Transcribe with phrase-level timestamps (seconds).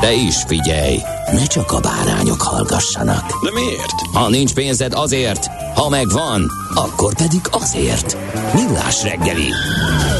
[0.00, 0.98] De is figyelj,
[1.32, 3.26] ne csak a bárányok hallgassanak.
[3.44, 4.00] De miért?
[4.12, 8.16] Ha nincs pénzed azért, ha megvan, akkor pedig azért.
[8.54, 9.48] Millás reggeli.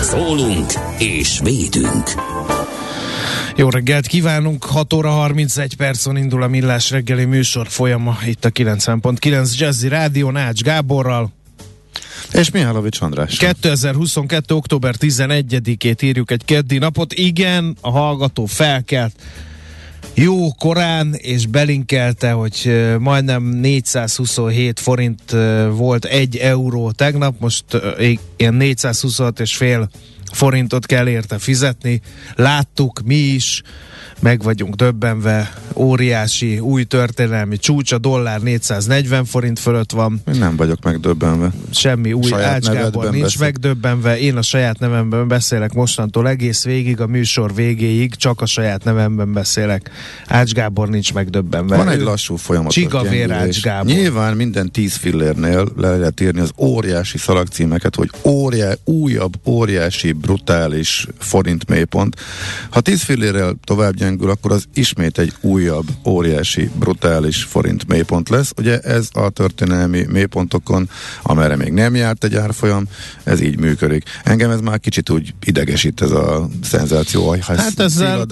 [0.02, 2.10] Szólunk és védünk.
[3.56, 8.50] Jó reggelt kívánunk, 6 óra 31 percon indul a Millás reggeli műsor folyama itt a
[8.50, 11.32] 90.9 Jazzy Rádió Nács Gáborral.
[12.32, 13.36] És Mihálovics András.
[13.36, 14.54] 2022.
[14.54, 17.12] október 11-ét írjuk egy keddi napot.
[17.12, 19.14] Igen, a hallgató felkelt
[20.14, 25.36] jó korán, és belinkelte, hogy majdnem 427 forint
[25.70, 27.64] volt egy euró tegnap, most
[28.36, 29.88] ilyen 426 és fél
[30.32, 32.00] forintot kell érte fizetni.
[32.34, 33.62] Láttuk mi is,
[34.22, 40.20] meg vagyunk döbbenve, óriási új történelmi csúcs, a dollár 440 forint fölött van.
[40.32, 41.50] Én nem vagyok megdöbbenve.
[41.70, 43.40] Semmi új Ács Gábor nincs beszél.
[43.40, 48.84] megdöbbenve, én a saját nevemben beszélek mostantól egész végig, a műsor végéig csak a saját
[48.84, 49.90] nevemben beszélek.
[50.26, 51.76] Ács Gábor nincs megdöbbenve.
[51.76, 52.72] Van egy lassú folyamat.
[52.72, 53.92] Csigavér Ács Gábor.
[53.92, 61.06] Nyilván minden 10 fillérnél le lehet írni az óriási szalagcímeket, hogy óriá, újabb, óriási, brutális
[61.18, 62.16] forint mélypont.
[62.70, 68.52] Ha 10 fillérrel tovább gyengül, akkor az ismét egy újabb, óriási, brutális forint mélypont lesz.
[68.56, 70.88] Ugye ez a történelmi mélypontokon,
[71.22, 72.84] amerre még nem járt egy árfolyam,
[73.24, 74.04] ez így működik.
[74.24, 78.26] Engem ez már kicsit úgy idegesít ez a szenzáció, hát ezzel...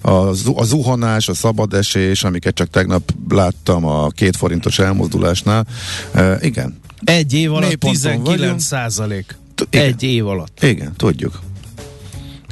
[0.00, 0.10] a,
[0.54, 5.66] a zuhanás, a szabadesés, amiket csak tegnap láttam a két forintos elmozdulásnál.
[6.12, 6.80] E, igen.
[7.04, 9.36] Egy év alatt 19 százalék.
[9.70, 10.62] Egy év alatt.
[10.62, 11.40] Igen, tudjuk.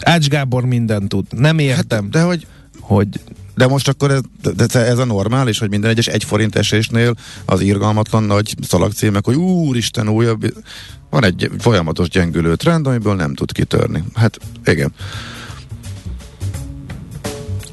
[0.04, 1.26] Ács Gábor mindent tud.
[1.30, 2.02] Nem értem.
[2.02, 2.46] Hát, de hogy...
[2.80, 3.08] hogy
[3.54, 4.20] de most akkor ez,
[4.56, 9.34] de ez a normális, hogy minden egyes egy forint esésnél az irgalmatlan nagy szalagcímek, hogy
[9.34, 10.54] úristen újabb,
[11.10, 14.04] van egy folyamatos gyengülő trend, amiből nem tud kitörni.
[14.14, 14.92] Hát igen.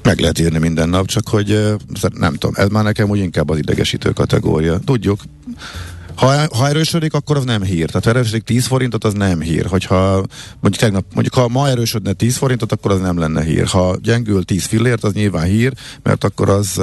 [0.03, 1.75] Meg lehet írni minden nap, csak hogy
[2.13, 4.79] nem tudom, ez már nekem úgy inkább az idegesítő kategória.
[4.79, 5.19] Tudjuk,
[6.17, 7.85] ha, ha erősödik, akkor az nem hír.
[7.85, 9.65] Tehát ha erősödik 10 forintot, az nem hír.
[9.65, 10.25] Hogyha
[10.59, 13.65] mondjuk tegnap, mondjuk ha ma erősödne 10 forintot, akkor az nem lenne hír.
[13.65, 15.73] Ha gyengül 10 fillért, az nyilván hír,
[16.03, 16.81] mert akkor az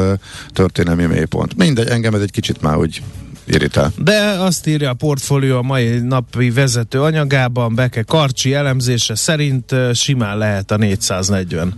[0.49, 1.57] történelmi mélypont.
[1.57, 3.03] Mindegy, engem ez egy kicsit már úgy
[3.45, 3.93] irritál.
[3.97, 10.39] De azt írja a portfólió a mai napi vezető anyagában, Beke Karcsi elemzése szerint simán
[10.39, 11.75] lehet a 440.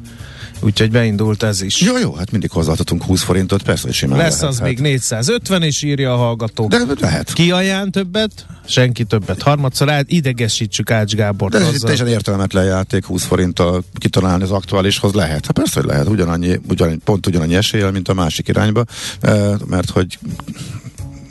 [0.60, 1.80] Úgyhogy beindult ez is.
[1.80, 4.68] Jó, jó, hát mindig hozzáadhatunk 20 forintot, persze, hogy simán Lesz lehet, az hát.
[4.68, 6.66] még 450 is írja a hallgató.
[6.66, 7.32] De lehet.
[7.32, 8.46] Ki ajánl többet?
[8.66, 9.42] Senki többet.
[9.42, 11.50] Harmadszor át, idegesítsük Ács Gábor.
[11.50, 15.46] De ez teljesen értelmetlen játék 20 forinttal kitalálni az aktuálishoz lehet.
[15.46, 16.08] Hát persze, hogy lehet.
[16.08, 18.84] Ugyanannyi, ugyan, pont ugyanannyi eséllyel, mint a másik irányba,
[19.66, 20.18] mert hogy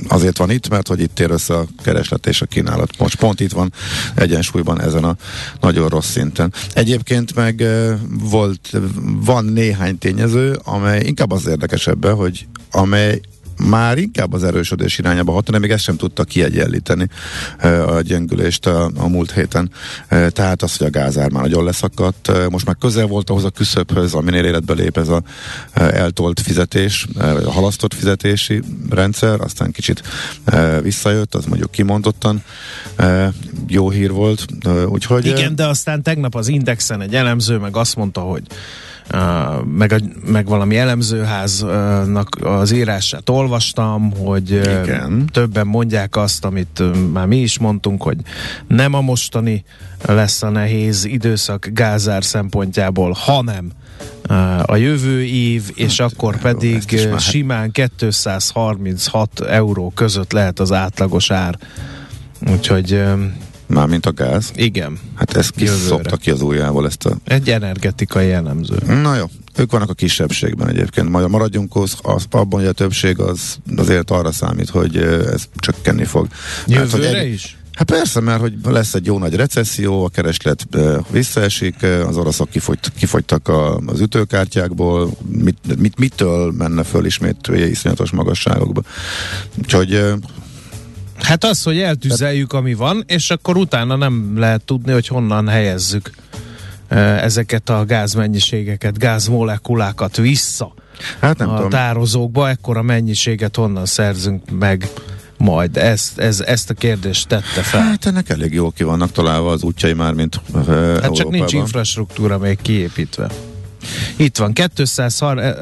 [0.08, 2.98] azért van itt, mert hogy itt ér össze a kereslet és a kínálat.
[2.98, 3.74] Most pont itt van
[4.16, 5.16] egyensúlyban ezen a
[5.62, 6.54] nagyon rossz szinten.
[6.74, 7.64] Egyébként meg
[8.10, 13.22] volt, van néhány tényező, amely inkább az érdekesebben, hogy amely
[13.70, 17.08] már inkább az erősödés irányába hat, de még ezt sem tudta kiegyenlíteni
[17.88, 19.72] a gyengülést a, a múlt héten.
[20.10, 24.14] Tehát az, hogy a gázár már nagyon leszakadt, most már közel volt ahhoz a küszöbhöz,
[24.14, 25.24] aminél életbe lép ez a
[25.74, 27.08] eltolt fizetés,
[27.46, 30.04] a halasztott fizetési rendszer, aztán kicsit
[30.82, 32.44] visszajött, az mondjuk kimondottan
[33.68, 34.46] jó hír volt.
[34.88, 38.44] Úgyhogy, Igen, de aztán tegnap az Indexen egy elemző meg azt mondta, hogy
[39.66, 45.30] meg, a, meg valami elemzőháznak az írását olvastam, hogy Igen.
[45.32, 46.82] többen mondják azt, amit
[47.14, 48.18] már mi is mondtunk, hogy
[48.68, 49.64] nem a mostani
[50.06, 53.72] lesz a nehéz időszak gázár szempontjából, hanem
[54.66, 61.58] a jövő év, és hát, akkor pedig simán 236 euró között lehet az átlagos ár.
[62.52, 63.04] Úgyhogy
[63.68, 64.52] Mármint a gáz?
[64.56, 65.00] Igen.
[65.16, 67.18] Hát ez ki szopta ki az ujjával ezt a...
[67.24, 68.76] Egy energetikai jellemző.
[68.86, 69.26] Na jó.
[69.56, 71.10] ők vannak a kisebbségben egyébként.
[71.10, 76.06] Majd maradjunk az, az, abban, hogy a többség az azért arra számít, hogy ez csökkenni
[76.06, 76.28] fog.
[76.68, 77.58] Jövőre Mert, hogy is?
[77.76, 80.68] Hát persze, mert hogy lesz egy jó nagy recesszió, a kereslet
[81.12, 88.12] visszaesik, az oroszok kifogy, kifogytak a, az ütőkártyákból, mit, mit, mitől menne föl ismét iszonyatos
[88.12, 88.82] magasságokba.
[89.58, 90.04] Úgyhogy
[91.26, 96.12] Hát az, hogy eltüzeljük, ami van, és akkor utána nem lehet tudni, hogy honnan helyezzük
[97.22, 100.74] ezeket a gázmennyiségeket, gázmolekulákat vissza
[101.20, 101.70] hát nem a tudom.
[101.70, 104.90] tározókba, ekkora mennyiséget honnan szerzünk meg
[105.38, 105.78] majd.
[105.78, 107.82] Ezt, ez, ezt a kérdést tette fel.
[107.82, 111.14] Hát ennek elég jól ki vannak találva az útjai már, mint uh, Hát Európában.
[111.14, 113.30] csak nincs infrastruktúra még kiépítve.
[114.16, 115.58] Itt van, 230,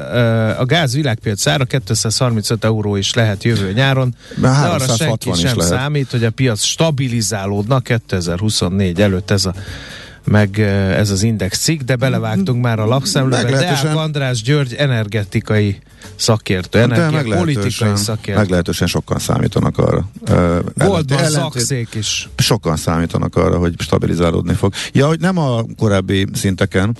[0.58, 5.56] a gáz világpiac ára 235 euró is lehet jövő nyáron, de arra 360 senki sem
[5.56, 5.72] lehet.
[5.72, 9.54] számít, hogy a piac stabilizálódna 2024 előtt ez a
[10.24, 10.58] meg
[10.98, 13.50] ez az index cikk, de belevágtunk már a lapszemlébe.
[13.50, 15.78] Deák András György energetikai
[16.16, 18.40] szakértő, energia, politikai szakértő.
[18.40, 20.08] meglehetősen sokan számítanak arra.
[20.74, 22.28] Goldman ellentét- szakszék is.
[22.36, 24.72] sokan számítanak arra, hogy stabilizálódni fog.
[24.92, 26.96] Ja, hogy nem a korábbi szinteken,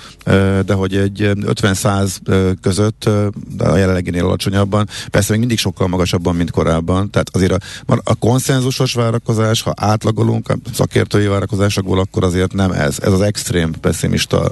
[0.64, 3.10] de hogy egy ö, 50-100 ö, között,
[3.56, 7.10] de a jelenleginél alacsonyabban, persze még mindig sokkal magasabban, mint korábban.
[7.10, 7.52] Tehát azért
[7.86, 12.96] a, a konszenzusos várakozás, ha átlagolunk a szakértői várakozásokból, akkor azért nem ez.
[13.02, 14.50] Ez az extrém pessimista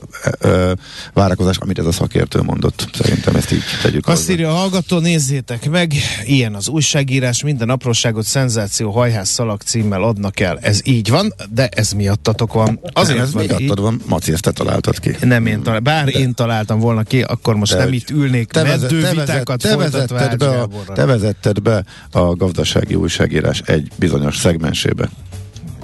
[1.13, 2.89] várakozás, amit ez a szakértő mondott.
[2.93, 4.23] Szerintem ezt így tegyük Azt.
[4.43, 5.93] Írja a hallgató, nézzétek meg,
[6.25, 10.59] ilyen az újságírás, minden apróságot szenzáció hajház szalag címmel adnak el.
[10.59, 12.81] Ez így van, de ez miattatok van.
[12.93, 13.55] Azért ez van így.
[13.59, 15.17] miattad van, Maci, ezt te találtad ki.
[15.21, 16.11] Nem én találtam, bár de.
[16.11, 19.61] én találtam volna ki, akkor most De nem itt ülnék te, meddő te, vezet, vitákat
[19.61, 25.11] te, vezetted be a, te vezetted be a gazdasági újságírás egy bizonyos szegmensébe.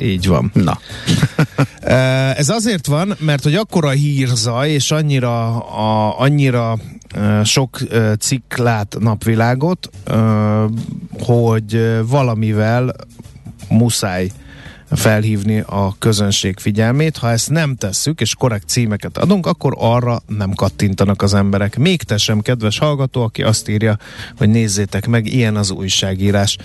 [0.00, 0.50] Így van.
[0.54, 0.78] Na,
[1.80, 6.78] Eh, Ez azért van, mert hogy akkora hírzaj, és annyira, a, annyira
[7.44, 7.78] sok
[8.18, 9.90] cikk lát napvilágot,
[11.20, 12.94] hogy valamivel
[13.68, 14.30] muszáj
[14.90, 17.16] felhívni a közönség figyelmét.
[17.16, 21.78] Ha ezt nem tesszük, és korrekt címeket adunk, akkor arra nem kattintanak az emberek.
[21.78, 23.98] Még te sem, kedves hallgató, aki azt írja,
[24.36, 26.56] hogy nézzétek meg, ilyen az újságírás.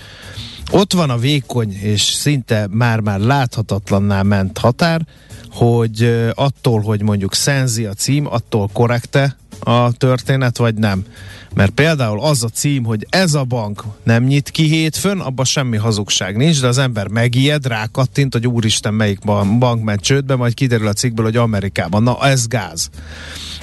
[0.70, 5.06] Ott van a vékony, és szinte már-már láthatatlanná ment határ,
[5.54, 11.04] hogy attól, hogy mondjuk szenzi a cím, attól korrekte a történet, vagy nem.
[11.54, 15.76] Mert például az a cím, hogy ez a bank nem nyit ki hétfőn, abban semmi
[15.76, 20.54] hazugság nincs, de az ember megijed, rákattint, hogy úristen, melyik ban- bank ment csődbe, majd
[20.54, 22.02] kiderül a cikkből, hogy Amerikában.
[22.02, 22.90] Na, ez gáz.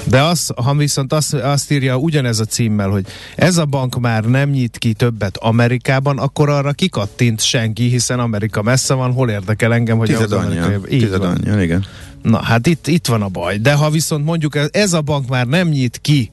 [0.05, 3.05] De az, ha viszont azt, azt írja ugyanez a címmel, hogy
[3.35, 8.61] ez a bank már nem nyit ki többet Amerikában, akkor arra kikattint senki, hiszen Amerika
[8.61, 10.75] messze van, hol érdekel engem, hogy tized az amerikai...
[10.89, 11.31] Így Tized van.
[11.31, 11.81] annyian, igen.
[12.22, 13.57] Na, hát itt, itt van a baj.
[13.57, 16.31] De ha viszont mondjuk ez, ez a bank már nem nyit ki,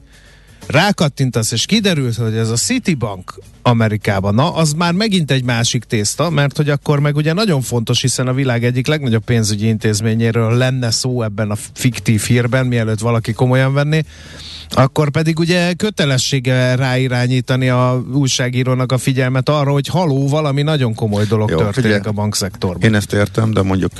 [0.67, 6.29] rákattintasz, és kiderült, hogy ez a Citibank Amerikában, na, az már megint egy másik tészta,
[6.29, 10.91] mert hogy akkor meg ugye nagyon fontos, hiszen a világ egyik legnagyobb pénzügyi intézményéről lenne
[10.91, 14.03] szó ebben a fiktív hírben, mielőtt valaki komolyan venné,
[14.73, 21.25] akkor pedig ugye kötelessége ráirányítani a újságírónak a figyelmet arra, hogy haló, valami nagyon komoly
[21.25, 22.01] dolog Jó, történik figyelj.
[22.05, 22.81] a bankszektorban.
[22.81, 23.91] Én ezt értem, de mondjuk,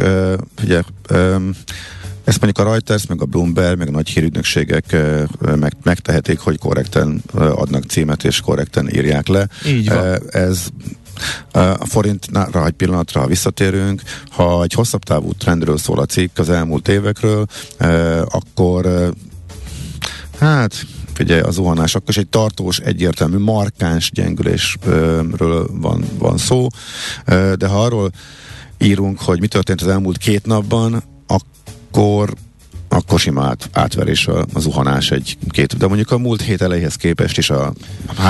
[0.64, 0.82] ugye,
[2.24, 4.96] ezt mondjuk a Reuters, meg a Bloomberg, meg a nagy hírügynökségek
[5.56, 9.48] meg, megtehetik, hogy korrekten adnak címet, és korrekten írják le.
[9.66, 10.20] Így van.
[10.30, 10.68] Ez
[11.52, 16.50] a forintnál egy pillanatra, ha visszatérünk, ha egy hosszabb távú trendről szól a cikk az
[16.50, 17.46] elmúlt évekről,
[18.26, 19.12] akkor
[20.40, 26.68] hát figyelj, az zuhanás, akkor is egy tartós, egyértelmű, markáns gyengülésről van, van szó,
[27.56, 28.12] de ha arról
[28.78, 32.34] írunk, hogy mi történt az elmúlt két napban, akkor
[32.90, 35.78] akkor sima át, átverés a, a zuhanás egy-két.
[35.78, 37.74] De mondjuk a múlt hét elejéhez képest is a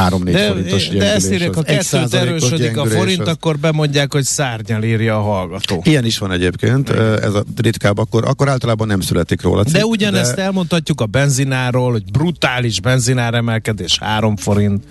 [0.10, 1.13] 3-4 De, forintos de gyengülés.
[1.13, 5.82] ezt írják, ha kettőt erősödik a forint, az- akkor bemondják, hogy szárnyal írja a hallgató.
[5.86, 9.86] Ilyen is van egyébként, ez a ritkább, akkor, akkor általában nem születik róla cikk, De
[9.86, 14.84] ugyanezt elmondhatjuk a benzináról, hogy brutális benzinár emelkedés 3 forint.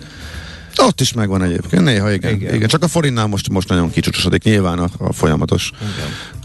[0.77, 2.29] Ott is megvan egyébként, néha igen.
[2.31, 2.41] Igen.
[2.41, 2.55] igen.
[2.55, 2.67] igen.
[2.67, 5.71] Csak a forintnál most, most nagyon kicsúcsosodik, nyilván a, a folyamatos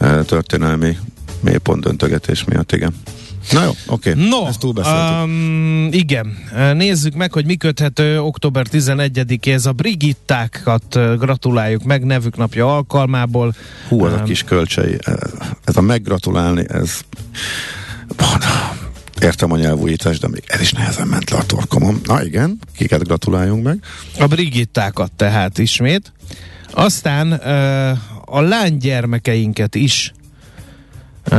[0.01, 0.25] igen.
[0.25, 0.97] történelmi
[1.45, 2.95] mélypont döntögetés miatt, igen.
[3.53, 4.29] Na jó, oké, okay.
[4.29, 6.39] No, ezt um, igen.
[6.75, 9.67] Nézzük meg, hogy mi köthető október 11-éhez.
[9.67, 13.55] A Brigittákat gratuláljuk meg nevük napja alkalmából.
[13.89, 14.99] Hú, a Um, kis kölcsei,
[15.65, 17.01] ez a meggratulálni, ez
[19.21, 22.01] értem a nyelvújítás, de még ez is nehezen ment le a torkomon.
[22.05, 23.79] Na igen, kiket gratuláljunk meg.
[24.19, 26.13] A Brigittákat tehát ismét.
[26.71, 27.91] Aztán ö,
[28.25, 30.13] a lánygyermekeinket is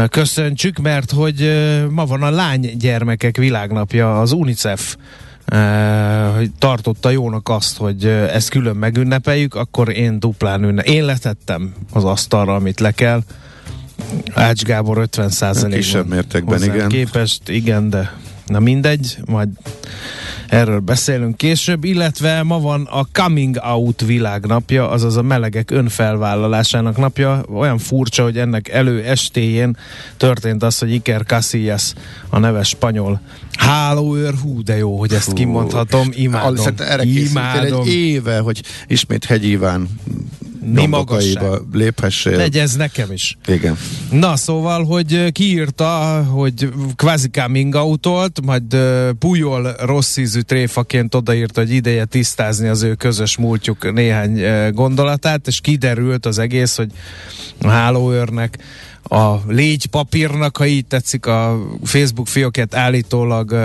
[0.10, 1.52] köszöntsük, mert hogy
[1.90, 4.96] ma van a lány gyermekek világnapja, az UNICEF
[6.36, 10.82] hogy tartotta jónak azt, hogy ezt külön megünnepeljük, akkor én duplán ünne.
[10.82, 13.24] Én letettem az asztalra, amit le kell.
[14.34, 15.80] Ács Gábor 50 százalékban.
[15.80, 16.90] Kisebb mértékben, igen.
[16.90, 18.14] Képest, igen, de
[18.46, 19.50] na mindegy, majd
[20.48, 27.46] erről beszélünk később, illetve ma van a Coming Out világnapja, azaz a melegek önfelvállalásának napja.
[27.54, 29.78] Olyan furcsa, hogy ennek elő estéjén
[30.18, 31.94] történt az, hogy Iker Casillas,
[32.30, 33.22] a neves spanyol
[33.58, 36.66] hálóőr, hú, de jó, hogy ezt kimondhatom, imádom.
[36.78, 37.82] Erre imádom.
[37.82, 39.90] egy éve, hogy ismét Hegyíván
[40.40, 40.45] mi
[40.88, 41.44] magasság.
[41.74, 42.36] léphessél.
[42.36, 43.38] Legy ez nekem is.
[43.48, 43.78] Igen.
[44.12, 48.78] Na, szóval, hogy kiírta, hogy kvázi coming out majd
[49.20, 54.42] Pujol rossz ízű tréfaként odaírta, hogy ideje tisztázni az ő közös múltjuk néhány
[54.74, 56.92] gondolatát, és kiderült az egész, hogy
[57.62, 58.58] a hálóőrnek
[59.10, 63.56] a légy papírnak, ha így tetszik, a Facebook fióket állítólag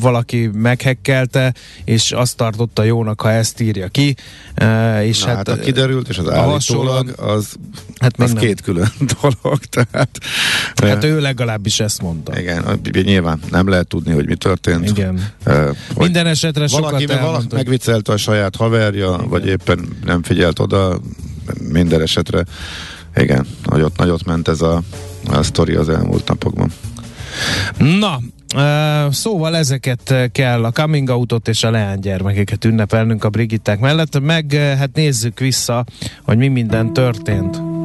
[0.00, 4.16] valaki meghekkelte, és azt tartotta jónak, ha ezt írja ki.
[5.02, 7.56] És Na, hát, hát kiderült, és az állítólag az,
[7.98, 9.58] hát az két külön dolog.
[9.64, 10.18] Tehát,
[10.74, 12.40] hát ő legalábbis ezt mondta.
[12.40, 14.88] Igen, nyilván nem lehet tudni, hogy mi történt.
[14.88, 15.30] Igen.
[15.46, 17.20] Uh, Minden esetre valaki, sokat.
[17.20, 19.28] Valaki megviccelte a saját haverja, Igen.
[19.28, 21.00] vagy éppen nem figyelt oda,
[21.68, 22.44] minden esetre
[23.16, 24.82] igen, nagyot, nagyot ment ez a,
[25.26, 26.72] a sztori az elmúlt napokban.
[27.78, 28.20] Na,
[29.10, 34.90] szóval ezeket kell a coming outot és a leánygyermekeket ünnepelnünk a Brigitták mellett, meg hát
[34.94, 35.84] nézzük vissza,
[36.22, 37.75] hogy mi minden történt.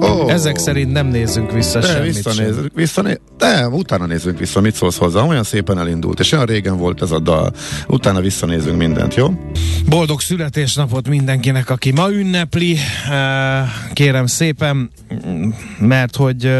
[0.00, 0.32] Oh.
[0.32, 4.98] Ezek szerint nem nézzünk vissza de, semmit visszanézzük, visszané- de, utána nézzünk vissza, mit szólsz
[4.98, 5.22] hozzá.
[5.22, 7.52] Olyan szépen elindult, és olyan régen volt ez a dal.
[7.86, 9.28] Utána visszanézünk mindent, jó?
[9.88, 12.78] Boldog születésnapot mindenkinek, aki ma ünnepli.
[13.92, 14.90] Kérem szépen,
[15.78, 16.54] mert hogy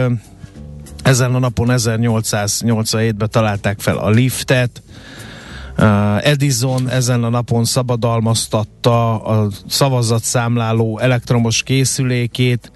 [1.03, 4.83] ezen a napon 1887-ben találták fel a liftet,
[6.23, 12.73] Edison ezen a napon szabadalmaztatta a szavazatszámláló elektromos készülékét,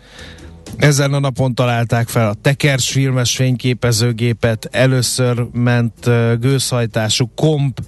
[0.76, 6.10] ezen a napon találták fel a tekers filmes fényképezőgépet, először ment
[6.40, 7.80] gőzhajtású komp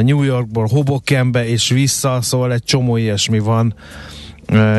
[0.00, 3.74] New Yorkból Hobokenbe és vissza, szóval egy csomó ilyesmi van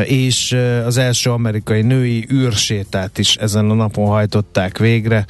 [0.04, 5.24] és az első amerikai női űrsétát is ezen a napon hajtották végre.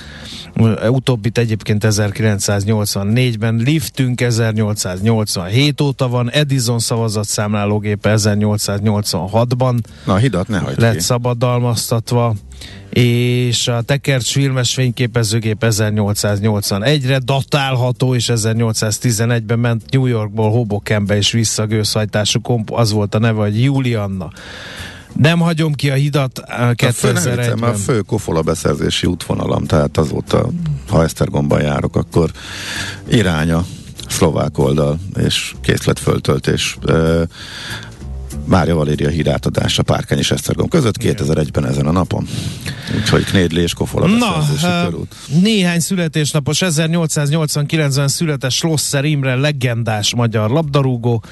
[0.88, 9.78] Utóbbit egyébként 1984-ben, liftünk 1887 óta van, Edison szavazatszámlálógépe 1886-ban.
[10.04, 11.00] Na, hidat ne hagyd Lett ki.
[11.00, 12.34] szabadalmaztatva
[13.02, 21.66] és a Tekercs filmes fényképezőgép 1881-re datálható, és 1811-ben ment New Yorkból Hobokenbe és vissza
[21.66, 24.30] gőzhajtású komp, az volt a neve, hogy Julianna.
[25.12, 27.70] Nem hagyom ki a hidat 2001-ben.
[27.70, 30.48] A fő kofola beszerzési útvonalam, tehát azóta,
[30.88, 32.30] ha Esztergomban járok, akkor
[33.08, 33.64] iránya
[34.08, 36.78] szlovák oldal, és készletföltöltés.
[38.46, 42.26] Mária Valéria hírátadása Párkány és Esztergom között 2001-ben ezen a napon.
[42.96, 44.94] Úgyhogy Knédli és Kofola Na, uh,
[45.42, 51.22] néhány születésnapos 1889-ben született Slosser Imre legendás magyar labdarúgó,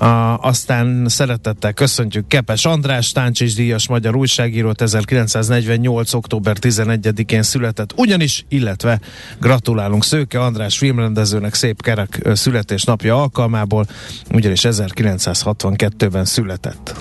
[0.00, 4.82] uh, aztán szeretettel köszöntjük Kepes András, Táncsis díjas magyar újságírót.
[4.82, 6.14] 1948.
[6.14, 9.00] október 11-én született ugyanis, illetve
[9.40, 13.86] gratulálunk Szőke András filmrendezőnek szép kerek születésnapja alkalmából,
[14.30, 16.94] ugyanis 1962-ben született született.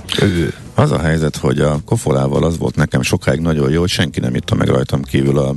[0.76, 4.36] Az a helyzet, hogy a kofolával az volt nekem sokáig nagyon jó, hogy senki nem
[4.36, 5.56] itta meg rajtam kívül a,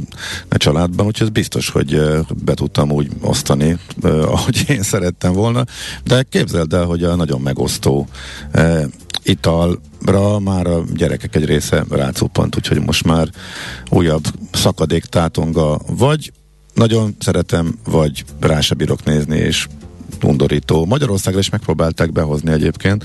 [0.49, 2.01] a családban, úgyhogy ez biztos, hogy
[2.45, 5.65] be tudtam úgy osztani, ahogy én szerettem volna,
[6.05, 8.09] de képzeld el, hogy a nagyon megosztó
[9.23, 13.29] italra már a gyerekek egy része rácuppant, úgyhogy most már
[13.91, 16.33] újabb szakadék tátonga, vagy
[16.75, 19.67] nagyon szeretem, vagy rá se bírok nézni, és
[20.23, 20.85] undorító.
[20.85, 23.05] Magyarországra is megpróbálták behozni egyébként.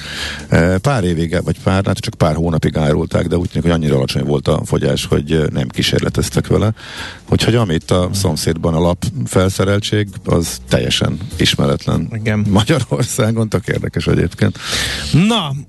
[0.49, 3.95] E, pár évig, vagy pár, hát csak pár hónapig árulták, de úgy tűnik, hogy annyira
[3.95, 6.73] alacsony volt a fogyás, hogy nem kísérleteztek vele.
[7.29, 12.45] Úgyhogy amit a szomszédban a lap felszereltség, az teljesen ismeretlen Igen.
[12.49, 14.57] Magyarországon, tök érdekes egyébként.
[15.11, 15.51] Na,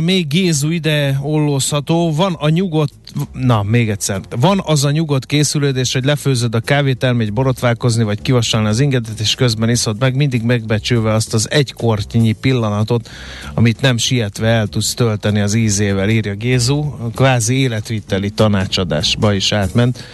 [0.00, 2.92] még Gézu ide ollózható, van a nyugodt
[3.32, 8.22] na, még egyszer, van az a nyugodt készülődés, hogy lefőzöd a kávét, elmegy borotválkozni, vagy
[8.22, 13.10] kivassalni az ingedet, és közben iszod meg, mindig megbecsülve azt az egy kortnyi pillanatot,
[13.54, 19.52] amit nem sietve el tudsz tölteni az ízével, írja Gézu, a kvázi életvitteli tanácsadásba is
[19.52, 20.04] átment.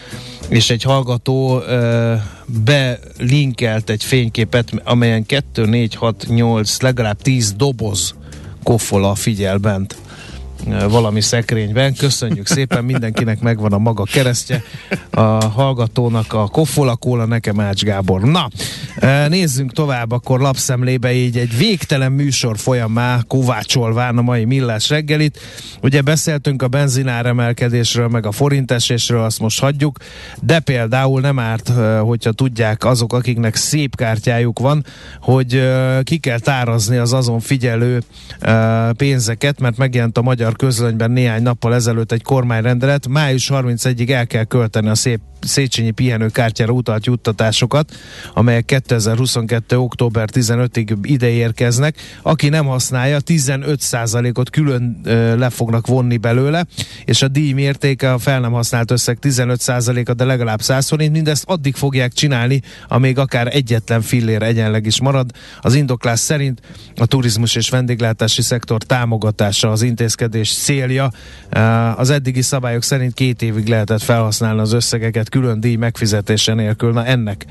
[0.49, 2.15] És egy hallgató ö,
[2.65, 8.15] belinkelt egy fényképet, amelyen 2, 4, 6, 8, legalább 10 doboz
[8.63, 9.97] kofola figyel bent
[10.89, 11.95] valami szekrényben.
[11.95, 14.63] Köszönjük szépen, mindenkinek megvan a maga keresztje,
[15.11, 18.21] a hallgatónak a koffolakóla, nekem Ács Gábor.
[18.21, 18.49] Na,
[19.29, 25.39] nézzünk tovább, akkor lapszemlébe így egy végtelen műsor folyamá kovácsolván a mai millás reggelit.
[25.83, 29.97] Ugye beszéltünk a benzináremelkedésről, meg a forintesésről, azt most hagyjuk,
[30.43, 34.85] de például nem árt, hogyha tudják azok, akiknek szép kártyájuk van,
[35.21, 35.63] hogy
[36.03, 38.03] ki kell tárazni az azon figyelő
[38.97, 44.45] pénzeket, mert megjelent a magyar közlönyben néhány nappal ezelőtt egy kormányrendelet, május 31-ig el kell
[44.45, 47.93] költeni a szép Széchenyi pihenőkártyára utalt juttatásokat,
[48.35, 49.79] amelyek 2022.
[49.79, 51.97] október 15-ig ide érkeznek.
[52.23, 56.67] Aki nem használja, 15%-ot külön ö, le fognak vonni belőle,
[57.05, 61.13] és a díj mértéke a fel nem használt összeg 15%-a, de legalább 100 forint.
[61.13, 65.31] Mindezt addig fogják csinálni, amíg akár egyetlen fillér egyenleg is marad.
[65.61, 66.61] Az indoklás szerint
[66.97, 71.11] a turizmus és vendéglátási szektor támogatása az intézkedés célja.
[71.97, 77.05] Az eddigi szabályok szerint két évig lehetett felhasználni az összegeket külön díj megfizetése nélkül, na
[77.05, 77.47] ennek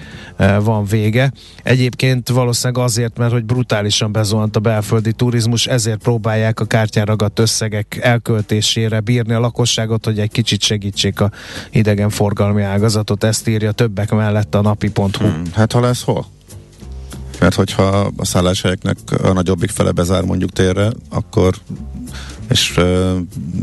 [0.62, 1.32] van vége.
[1.64, 7.40] Egyébként valószínűleg azért, mert hogy brutálisan bezuhant a belföldi turizmus, ezért próbálják a kártyán ragadt
[7.40, 11.32] összegek elköltésére bírni a lakosságot, hogy egy kicsit segítsék a
[11.72, 13.24] idegenforgalmi ágazatot.
[13.24, 15.28] Ezt írja többek mellett a napi.hu.
[15.28, 16.26] Hmm, hát ha lesz hol?
[17.40, 21.56] Mert hogyha a szálláshelyeknek a nagyobbik fele bezár mondjuk térre, akkor
[22.50, 22.74] és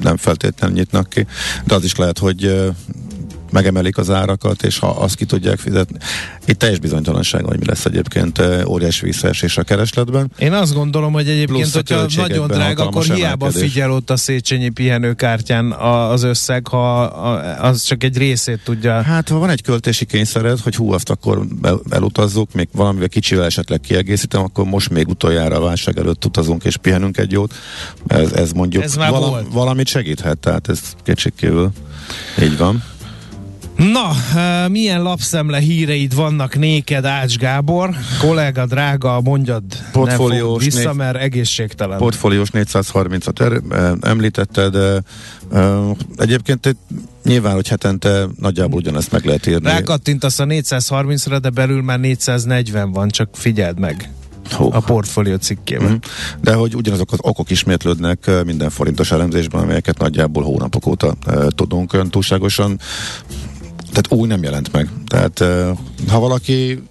[0.00, 1.26] nem feltétlenül nyitnak ki.
[1.64, 2.72] De az is lehet, hogy
[3.54, 5.98] megemelik az árakat, és ha azt ki tudják fizetni.
[6.46, 10.30] Itt teljes bizonytalanság, hogy mi lesz egyébként óriási visszaesés a keresletben.
[10.38, 15.72] Én azt gondolom, hogy egyébként, hogyha nagyon drága, akkor hiába figyel ott a Széchenyi pihenőkártyán
[15.72, 17.02] az összeg, ha
[17.60, 19.02] az csak egy részét tudja.
[19.02, 21.46] Hát, ha van egy költési kényszered, hogy hú, azt akkor
[21.90, 26.76] elutazzuk, még valamivel kicsivel esetleg kiegészítem, akkor most még utoljára a válság előtt utazunk és
[26.76, 27.54] pihenünk egy jót.
[28.06, 31.70] Ez, ez mondjuk ez vala, valamit segíthet, tehát ez kétségkívül
[32.42, 32.82] így van.
[33.76, 34.12] Na,
[34.68, 37.90] milyen lapszemle híreid vannak néked, Ács Gábor?
[38.20, 39.62] Kollega, drága, mondjad,
[39.92, 41.98] portfóliós nem vissza, négy, mert egészségtelen.
[41.98, 43.60] Portfóliós 430-at er,
[44.00, 45.02] említetted.
[46.16, 46.76] Egyébként
[47.24, 49.68] nyilván, hogy hetente nagyjából ugyanezt meg lehet írni.
[49.68, 54.10] Rákattintasz a 430-ra, de belül már 440 van, csak figyeld meg.
[54.50, 54.72] Hó.
[54.72, 55.86] a portfólió cikkében.
[55.86, 55.96] Mm-hmm.
[56.40, 62.08] De hogy ugyanazok az okok ismétlődnek minden forintos elemzésben, amelyeket nagyjából hónapok óta e, tudunk
[62.10, 62.78] túlságosan
[63.94, 64.88] tehát új nem jelent meg.
[65.06, 65.38] Tehát
[66.08, 66.82] ha valaki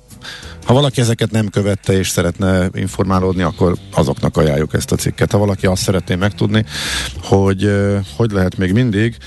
[0.66, 5.32] ha valaki ezeket nem követte és szeretne informálódni, akkor azoknak ajánljuk ezt a cikket.
[5.32, 6.66] Ha valaki azt szeretné megtudni,
[7.22, 7.72] hogy
[8.16, 9.18] hogy lehet még mindig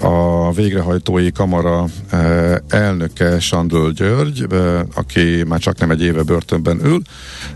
[0.00, 1.84] a végrehajtói kamara
[2.68, 4.46] elnöke Sandöl György,
[4.94, 7.02] aki már csak nem egy éve börtönben ül,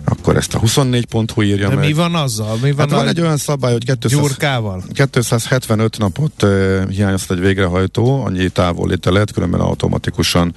[0.05, 1.85] akkor ezt a 24.hu írja De meg.
[1.85, 2.59] mi van azzal?
[2.63, 6.47] Mi van, hát van egy olyan szabály, hogy 200, 275 napot
[6.89, 10.55] hiányoztat egy végrehajtó, annyi távolléte lehet, különben automatikusan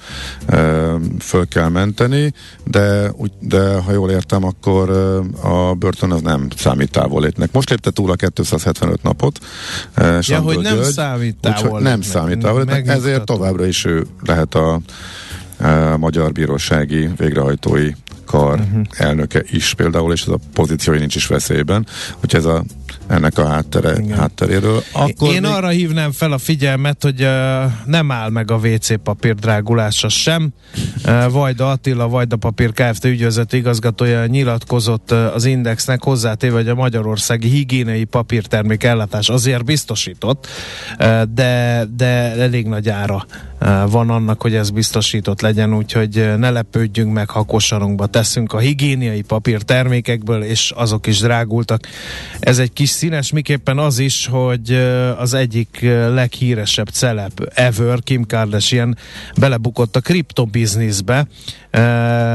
[1.18, 4.90] föl kell menteni, de, de ha jól értem, akkor
[5.42, 7.52] a börtön az nem számít távollétnek.
[7.52, 9.38] Most lépte túl a 275 napot.
[10.20, 11.92] ja, hogy nem György, számít távol távollétnek.
[11.92, 14.80] Nem számít távollétnek, ezért továbbra is ő lehet a,
[15.58, 17.90] a Magyar Bírósági Végrehajtói
[18.24, 18.82] Kar uh-huh.
[18.90, 21.86] elnöke is például, és ez a pozíciója nincs is veszélyben.
[22.12, 22.64] Hogyha ez a
[23.08, 24.82] ennek a háttere, hátteréről.
[24.92, 25.50] Akkor Én még...
[25.50, 27.28] arra hívnám fel a figyelmet, hogy uh,
[27.84, 30.52] nem áll meg a WC papír drágulása sem.
[31.04, 33.04] Uh, Vajda Attila, Vajda Papír Kft.
[33.04, 40.46] ügyvezető igazgatója nyilatkozott uh, az Indexnek hozzátéve, hogy a magyarországi higiéniai papírtermék ellátás azért biztosított,
[40.98, 43.26] uh, de, de elég nagy ára
[43.60, 48.58] uh, van annak, hogy ez biztosított legyen, úgyhogy ne lepődjünk meg, ha kosarunkba teszünk a
[48.58, 51.86] higiéniai papír termékekből, és azok is drágultak.
[52.40, 54.72] Ez egy kis színes miképpen az is, hogy
[55.18, 55.80] az egyik
[56.14, 58.96] leghíresebb celeb ever, Kim Kardashian
[59.38, 61.26] belebukott a kriptobizniszbe,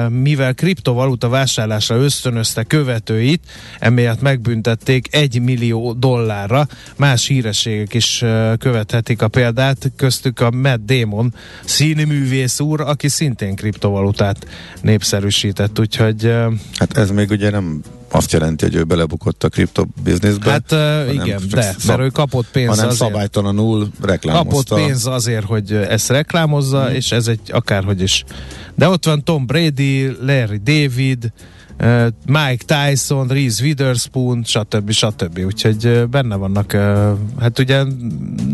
[0.09, 3.43] mivel kriptovaluta vásárlásra ösztönözte követőit,
[3.79, 6.67] emiatt megbüntették egy millió dollárra.
[6.97, 8.23] Más hírességek is
[8.59, 11.33] követhetik a példát, köztük a Matt Damon
[11.65, 14.47] színművész úr, aki szintén kriptovalutát
[14.81, 16.33] népszerűsített, úgyhogy...
[16.77, 20.51] Hát ez még ugye nem azt jelenti, hogy ő belebukott a kriptobizniszbe.
[20.51, 23.01] Hát uh, igen, de, szab, mert ő kapott pénzt hanem azért.
[23.09, 24.49] szabálytalanul reklámozta.
[24.49, 26.95] Kapott pénz azért, hogy ezt reklámozza, hmm.
[26.95, 28.23] és ez egy akárhogy is.
[28.75, 31.31] De ott van Tom Brady, Larry David,
[32.25, 34.91] Mike Tyson, Reese Witherspoon, stb.
[34.91, 35.39] stb.
[35.45, 36.71] Úgyhogy benne vannak,
[37.39, 37.83] hát ugye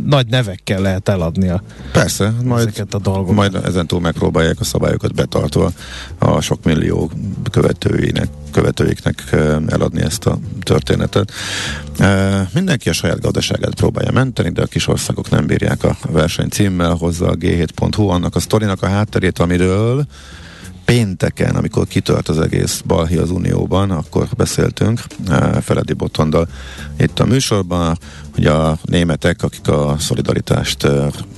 [0.06, 3.36] nagy nevekkel lehet eladni a, Persze, majd, a dolgokat.
[3.36, 5.72] Majd ezen túl megpróbálják a szabályokat betartva
[6.18, 7.12] a sok millió
[7.52, 9.36] követőinek követőiknek
[9.68, 11.32] eladni ezt a történetet.
[12.54, 16.94] Mindenki a saját gazdaságát próbálja menteni, de a kis országok nem bírják a verseny címmel,
[16.94, 20.06] hozza a g7.hu annak a sztorinak a hátterét, amiről
[20.88, 25.02] pénteken, amikor kitölt az egész balhi az Unióban, akkor beszéltünk
[25.62, 26.48] Feledi Botondal
[26.98, 27.98] itt a műsorban,
[28.38, 30.84] hogy a németek, akik a szolidaritást,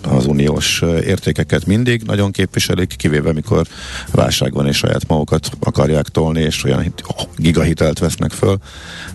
[0.03, 3.67] az uniós értékeket mindig nagyon képviselik, kivéve mikor
[4.11, 6.93] válság van és saját magukat akarják tolni, és olyan
[7.37, 8.57] gigahitelt vesznek föl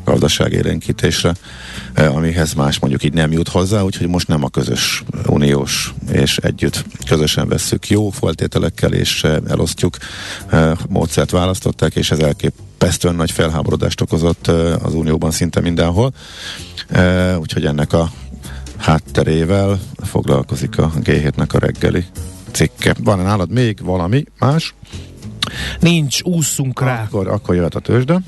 [0.04, 1.34] gazdaságélénkítésre,
[1.96, 6.84] amihez más mondjuk így nem jut hozzá, úgyhogy most nem a közös uniós és együtt
[7.06, 9.96] közösen vesszük jó feltételekkel és elosztjuk
[10.88, 14.46] módszert választották, és ez elképesztően nagy felháborodást okozott
[14.82, 16.12] az unióban szinte mindenhol.
[17.38, 18.10] Úgyhogy ennek a
[18.76, 22.04] hátterével foglalkozik a G7-nek a reggeli
[22.50, 22.94] cikke.
[22.98, 24.74] Van-e nálad még valami más?
[25.80, 27.02] Nincs, ússzunk rá.
[27.02, 28.20] Akkor, akkor jöhet a tőzsde.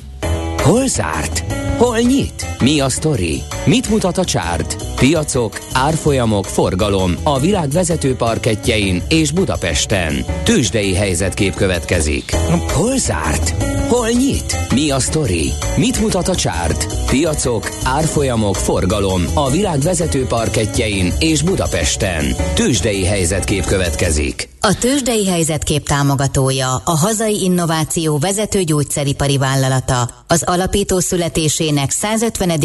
[0.63, 1.53] Hol zárt?
[1.77, 2.47] Hol nyit?
[2.61, 3.43] Mi a sztori?
[3.67, 4.77] Mit mutat a csárt?
[4.97, 10.25] Piacok, árfolyamok, forgalom a világ vezető parketjein és Budapesten.
[10.45, 12.37] Tősdei helyzetkép következik.
[12.73, 13.63] Hol zárt?
[13.89, 14.57] Hol nyit?
[14.75, 15.53] Mi a sztori?
[15.77, 16.87] Mit mutat a csárt?
[17.07, 22.25] Piacok, árfolyamok, forgalom a világ vezető parketjein és Budapesten.
[22.55, 24.49] Tősdei helyzetkép következik.
[24.61, 32.61] A tőzsdei helyzetkép támogatója, a hazai innováció vezető gyógyszeripari vállalata, az alapító születésének 150.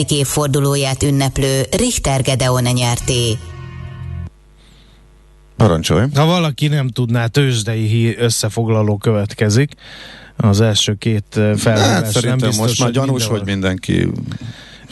[0.91, 3.37] évfordulóját ünneplő Richter Gedeon nyerté.
[5.57, 6.05] Parancsolj!
[6.15, 9.71] Ha valaki nem tudná, tőzsdei összefoglaló következik.
[10.37, 11.25] Az első két
[11.57, 14.07] felhívás hát, nem biztos, most már gyanús, hogy mindenki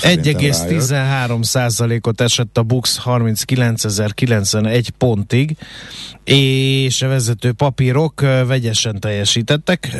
[0.02, 5.58] 1,13 százalékot esett a Bux 39.091 pontig,
[6.24, 9.98] és a vezető papírok vegyesen teljesítettek,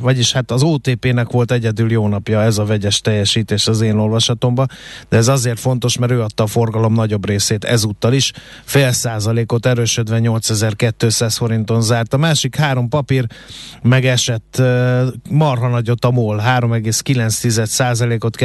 [0.00, 4.70] vagyis hát az OTP-nek volt egyedül jó napja ez a vegyes teljesítés az én olvasatomban,
[5.08, 8.32] de ez azért fontos, mert ő adta a forgalom nagyobb részét ezúttal is,
[8.64, 12.14] fél százalékot erősödve 8200 forinton zárt.
[12.14, 13.26] A másik három papír
[13.82, 14.62] megesett
[15.30, 18.36] marha nagyot a MOL, 3,9 százalékot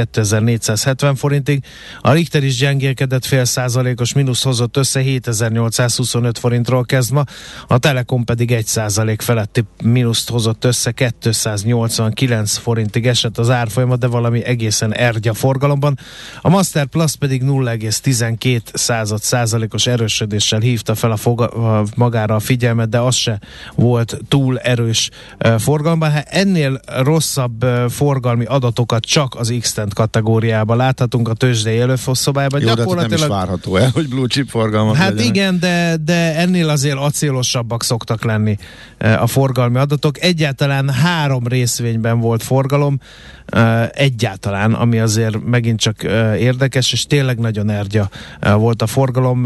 [0.84, 1.64] 2470 forintig,
[2.02, 7.24] a Richter is gyengélkedett fél százalékos mínusz hozott össze 7825 forintról kezd ma,
[7.68, 14.44] a Telekom pedig 1% feletti mínuszt hozott össze, 289 forintig esett az árfolyama, de valami
[14.44, 16.00] egészen ergya forgalomban.
[16.42, 22.90] A Master Plus pedig 0,12 század százalékos erősödéssel hívta fel a foga, magára a figyelmet,
[22.90, 23.40] de az se
[23.76, 25.10] volt túl erős
[25.58, 26.12] forgalomban.
[26.12, 32.62] Hát ennél rosszabb forgalmi adatokat csak az x kategóriában láthatunk a tőzsdei előfosszobájában.
[32.62, 33.10] Jó, Gyakorlatilag...
[33.10, 35.36] de nem is várható el, hogy blue chip forgalmak Hát legyenek.
[35.36, 38.58] igen, de, de ennél azért acélosabbak szoktak lenni
[38.98, 40.22] e, a forgalmi adatok.
[40.22, 43.00] Egyáltalán három részvényben volt forgalom,
[43.46, 48.10] e, egyáltalán, ami azért megint csak e, érdekes, és tényleg nagyon ergya
[48.58, 49.42] volt a forgalom,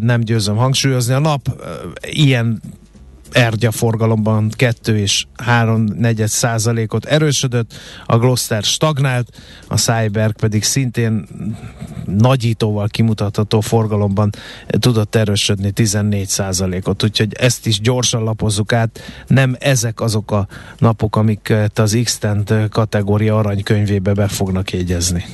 [0.00, 1.14] nem győzöm hangsúlyozni.
[1.14, 1.48] A nap
[2.02, 2.60] ilyen
[3.30, 7.74] Ergya forgalomban 2 és 3 negyed százalékot erősödött,
[8.06, 9.28] a Gloster stagnált,
[9.68, 11.26] a Cyberg pedig szintén
[12.04, 14.30] nagyítóval kimutatható forgalomban
[14.78, 19.00] tudott erősödni 14 százalékot, úgyhogy ezt is gyorsan lapozzuk át.
[19.26, 22.18] Nem ezek azok a napok, amiket az x
[22.70, 25.24] kategória aranykönyvébe be fognak jegyezni.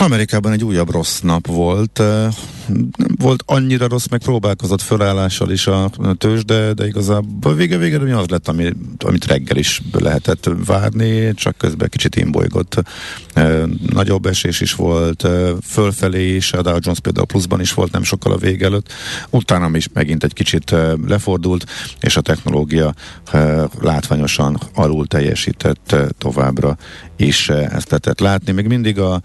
[0.00, 1.98] Amerikában egy újabb rossz nap volt.
[2.96, 8.16] Nem volt annyira rossz, meg próbálkozott fölállással is a tőzs, de, de igazából vége vége
[8.16, 12.82] az lett, ami, amit reggel is lehetett várni, csak közben kicsit imbolygott.
[13.90, 15.28] Nagyobb esés is volt,
[15.62, 18.92] fölfelé is, a Dow Jones például pluszban is volt nem sokkal a vége előtt,
[19.30, 20.74] utána is megint egy kicsit
[21.06, 21.66] lefordult,
[22.00, 22.94] és a technológia
[23.80, 26.76] látványosan alul teljesített továbbra
[27.16, 28.52] is ezt lehetett látni.
[28.52, 29.20] Még mindig a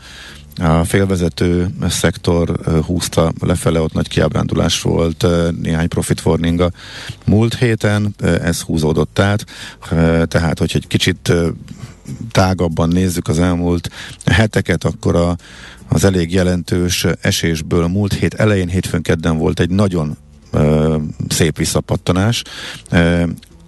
[0.58, 5.26] a félvezető szektor húzta lefele, ott nagy kiábrándulás volt,
[5.62, 6.72] néhány profit warning a
[7.26, 9.46] múlt héten, ez húzódott át,
[10.28, 11.34] tehát hogy egy kicsit
[12.32, 13.90] tágabban nézzük az elmúlt
[14.26, 15.36] heteket, akkor a,
[15.88, 20.18] az elég jelentős esésből a múlt hét elején, hétfőn kedden volt egy nagyon
[20.52, 20.98] ö,
[21.30, 22.44] szép visszapattanás.
[22.90, 23.24] Ö,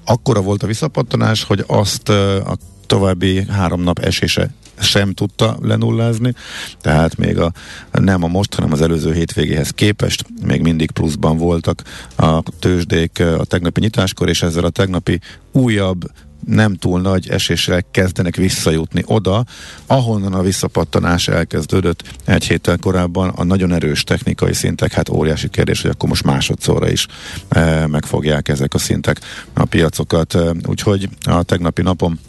[0.06, 6.34] akkora volt a visszapattanás, hogy azt ö, a további három nap esése sem tudta lenullázni,
[6.82, 7.52] tehát még a,
[7.92, 11.82] nem a most, hanem az előző hétvégéhez képest még mindig pluszban voltak
[12.16, 15.20] a tőzsdék a tegnapi nyitáskor, és ezzel a tegnapi
[15.52, 16.12] újabb
[16.46, 19.46] nem túl nagy esésre kezdenek visszajutni oda,
[19.88, 25.82] ahonnan a visszapattanás elkezdődött egy héttel korábban, a nagyon erős technikai szintek, hát óriási kérdés,
[25.82, 27.08] hogy akkor most másodszorra is
[27.48, 29.20] e, megfogják ezek a szintek
[29.54, 30.38] a piacokat.
[30.68, 32.20] Úgyhogy a tegnapi napon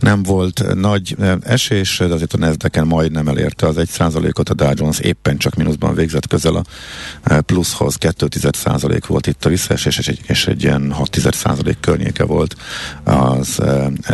[0.00, 4.98] nem volt nagy esés, de azért a nasdaq majdnem elérte az 1%-ot, a Dow Jones
[4.98, 10.46] éppen csak mínuszban végzett közel a pluszhoz, 2,1% volt itt a visszaesés, és egy, és
[10.46, 12.56] egy ilyen 6,1% környéke volt
[13.04, 13.60] az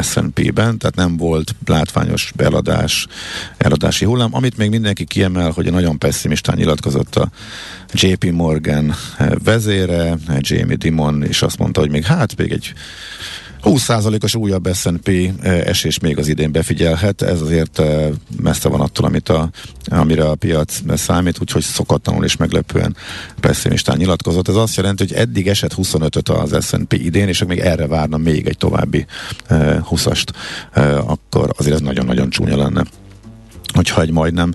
[0.03, 3.07] S&P-ben, tehát nem volt látványos beladás,
[3.57, 4.35] eladási hullám.
[4.35, 7.29] Amit még mindenki kiemel, hogy nagyon pessimistán nyilatkozott a
[7.93, 8.95] JP Morgan
[9.45, 12.73] vezére, Jamie Dimon, és azt mondta, hogy még hát még egy
[13.67, 18.09] 20%-os újabb S&P eh, esés még az idén befigyelhet, ez azért eh,
[18.43, 19.51] messze van attól, amit a,
[19.85, 22.97] amire a piac számít, úgyhogy szokatlanul és meglepően
[23.41, 24.49] pessimistán nyilatkozott.
[24.49, 28.47] Ez azt jelenti, hogy eddig esett 25-öt az S&P idén, és még erre várna még
[28.47, 29.07] egy további
[29.49, 30.27] 20-ast,
[30.73, 32.85] eh, akkor azért ez nagyon-nagyon csúnya lenne
[33.77, 34.53] hogyha egy majdnem,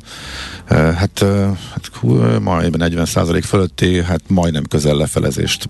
[0.67, 1.25] hát,
[1.71, 2.01] hát
[2.41, 5.69] majd 40% fölötti, hát majdnem közel lefelezést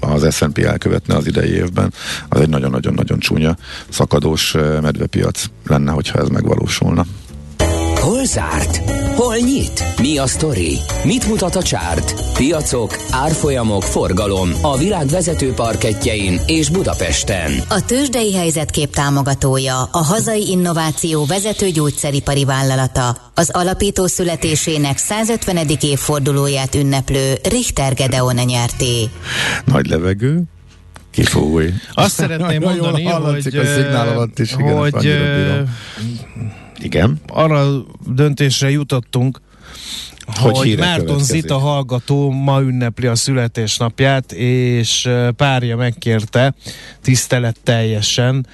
[0.00, 1.92] az S&P elkövetne az idei évben,
[2.28, 3.56] az egy nagyon-nagyon-nagyon csúnya
[3.88, 4.52] szakadós
[4.82, 7.04] medvepiac lenne, hogyha ez megvalósulna.
[8.06, 8.90] Hol zárt?
[9.14, 9.84] Hol nyit?
[10.00, 10.78] Mi a sztori?
[11.04, 12.14] Mit mutat a csárt?
[12.34, 17.52] Piacok, árfolyamok, forgalom a világ vezető parketjein és Budapesten.
[17.68, 25.66] A tőzsdei helyzetkép támogatója, a hazai innováció vezető gyógyszeripari vállalata, az alapító születésének 150.
[25.80, 29.08] évfordulóját ünneplő Richter Gedeon nyerté.
[29.64, 30.42] Nagy levegő,
[31.10, 31.72] kifúj.
[31.94, 33.36] Azt szeretném mondani, hogy, a
[34.36, 34.92] is, igen, hogy
[36.78, 37.20] igen.
[37.26, 39.40] Arra döntésre jutottunk,
[40.26, 46.54] hogy, hogy Márton Zita hallgató ma ünnepli a születésnapját, és párja megkérte
[47.02, 48.46] tiszteletteljesen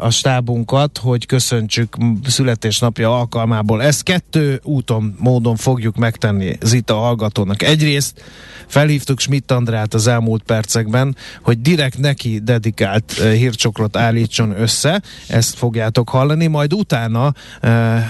[0.00, 3.82] a stábunkat, hogy köszöntsük születésnapja alkalmából.
[3.82, 7.62] Ezt kettő úton, módon fogjuk megtenni Zita hallgatónak.
[7.62, 8.22] Egyrészt
[8.66, 16.08] felhívtuk Schmidt Andrát az elmúlt percekben, hogy direkt neki dedikált hírcsokrot állítson össze, ezt fogjátok
[16.08, 17.32] hallani, majd utána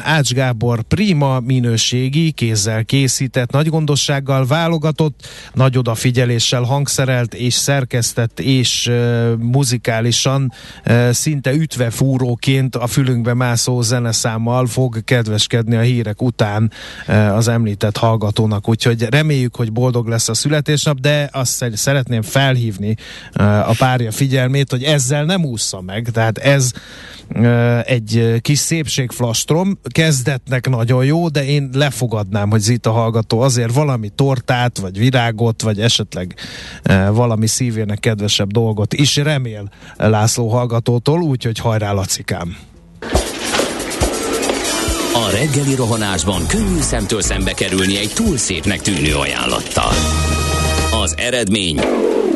[0.05, 8.87] Ács Gábor prima minőségi kézzel készített, nagy gondossággal válogatott, nagy odafigyeléssel hangszerelt és szerkesztett és
[8.87, 10.53] uh, muzikálisan
[10.87, 16.73] uh, szinte ütve fúróként a fülünkbe mászó zeneszámmal fog kedveskedni a hírek után
[17.09, 18.69] uh, az említett hallgatónak.
[18.69, 22.97] Úgyhogy reméljük, hogy boldog lesz a születésnap, de azt szeretném felhívni
[23.67, 26.09] a párja figyelmét, hogy ezzel nem ússza meg.
[26.13, 26.73] Tehát ez
[27.85, 34.79] egy kis szépségflastrom, kezdetnek nagyon jó, de én lefogadnám, hogy Zita hallgató azért valami tortát,
[34.79, 36.35] vagy virágot, vagy esetleg
[37.13, 42.57] valami szívének kedvesebb dolgot is remél László hallgatótól, úgyhogy hajrá Lacikám!
[45.15, 49.93] A reggeli rohanásban könnyű szemtől szembe kerülni egy túl szépnek tűnő ajánlattal.
[51.03, 51.81] Az eredmény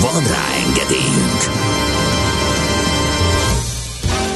[0.00, 1.40] Van rá engedélyünk!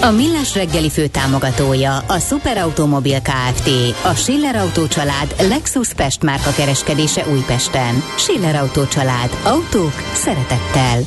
[0.02, 3.68] A Millás reggeli fő támogatója a Superautomobil KFT,
[4.04, 8.02] a Schiller Auto család Lexus Pest márka kereskedése Újpesten.
[8.16, 9.30] Schiller Auto család.
[9.44, 11.00] Autók szeretettel.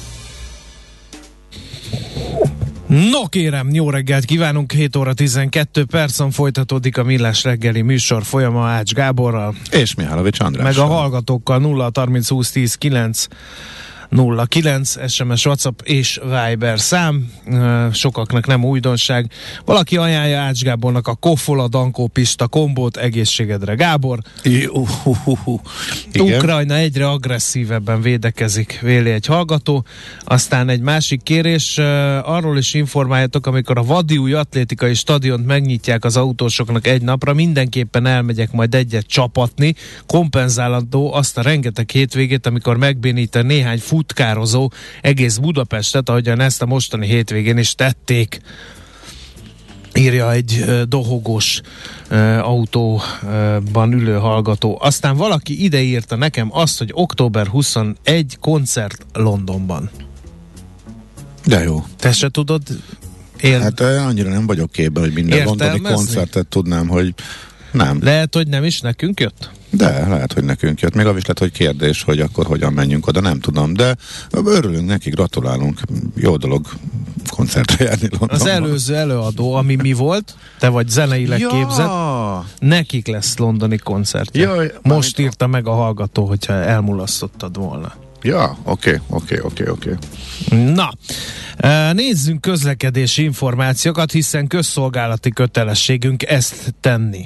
[2.87, 8.67] No kérem, jó reggelt kívánunk, 7 óra 12 percen folytatódik a Millás reggeli műsor folyama
[8.67, 9.55] Ács Gáborral.
[9.71, 10.75] És Mihálovics András.
[10.75, 13.27] Meg a hallgatókkal 0 30 20 10 9
[14.13, 17.31] 09 SMS, WhatsApp és Viber szám.
[17.91, 19.31] Sokaknak nem újdonság.
[19.65, 23.73] Valaki ajánlja Ács Gábornak a Koffola Dankó Pista kombót egészségedre.
[23.75, 24.87] Gábor, uh,
[25.45, 25.59] uh.
[26.19, 29.85] Ukrajna egyre agresszívebben védekezik, véli egy hallgató.
[30.23, 31.77] Aztán egy másik kérés,
[32.23, 38.51] arról is informáljatok, amikor a Vadiúj atlétikai stadiont megnyitják az autósoknak egy napra, mindenképpen elmegyek
[38.51, 46.09] majd egyet csapatni, kompenzálandó azt a rengeteg hétvégét, amikor megbénít néhány fut futkározó egész Budapestet,
[46.09, 48.41] ahogyan ezt a mostani hétvégén is tették
[49.93, 51.61] írja egy uh, dohogós
[52.11, 54.77] uh, autóban ülő hallgató.
[54.81, 59.89] Aztán valaki ide írta nekem azt, hogy október 21 koncert Londonban.
[61.45, 61.85] De jó.
[61.97, 62.61] Te se tudod?
[63.41, 63.61] Én...
[63.61, 67.13] Hát annyira nem vagyok képben, hogy minden londoni koncertet tudnám, hogy
[67.73, 67.99] Nem.
[68.01, 69.49] Lehet, hogy nem is nekünk jött?
[69.69, 70.95] De, lehet, hogy nekünk jött.
[70.95, 73.73] Még az is lehet, hogy kérdés, hogy akkor hogyan menjünk oda, nem tudom.
[73.73, 73.95] De
[74.31, 75.79] örülünk neki, gratulálunk.
[76.15, 76.65] Jó dolog
[77.29, 78.39] koncertre járni Londonban.
[78.39, 81.47] Az előző előadó, ami mi volt, te vagy zeneileg ja.
[81.47, 81.89] képzett,
[82.59, 84.41] nekik lesz londoni koncertje.
[84.41, 87.93] Jaj, Most írta meg a hallgató, hogyha elmulasztottad volna.
[88.21, 89.95] Ja, oké, oké, oké, oké.
[90.49, 90.91] Na,
[91.57, 97.25] eh, nézzünk közlekedési információkat, hiszen közszolgálati kötelességünk ezt tenni.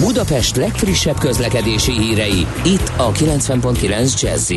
[0.00, 4.52] Budapest legfrissebb közlekedési hírei, itt a 90.9 jazz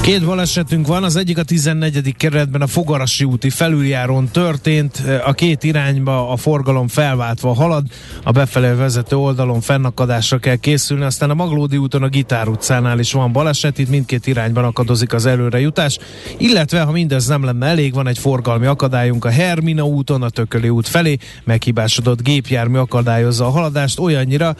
[0.00, 2.16] Két balesetünk van, az egyik a 14.
[2.16, 7.86] kerületben a Fogarasi úti felüljárón történt, a két irányba a forgalom felváltva halad,
[8.24, 13.12] a befelé vezető oldalon fennakadásra kell készülni, aztán a Maglódi úton a Gitár utcánál is
[13.12, 15.98] van baleset, itt mindkét irányban akadozik az előrejutás,
[16.38, 20.68] illetve ha mindez nem lenne elég, van egy forgalmi akadályunk a Hermina úton, a Tököli
[20.68, 24.56] út felé, meghibásodott gépjármű akadályozza a haladást olyannyira,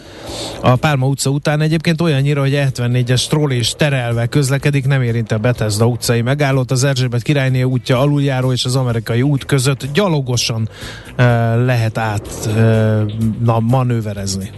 [0.61, 5.38] a Pálma utca után egyébként olyannyira, hogy 74-es troll és terelve közlekedik, nem érint a
[5.38, 10.69] Bethesda utcai megállót, az Erzsébet királyné útja aluljáró és az amerikai út között gyalogosan
[11.11, 11.17] uh,
[11.65, 13.03] lehet át uh,
[13.45, 14.51] na, manőverezni.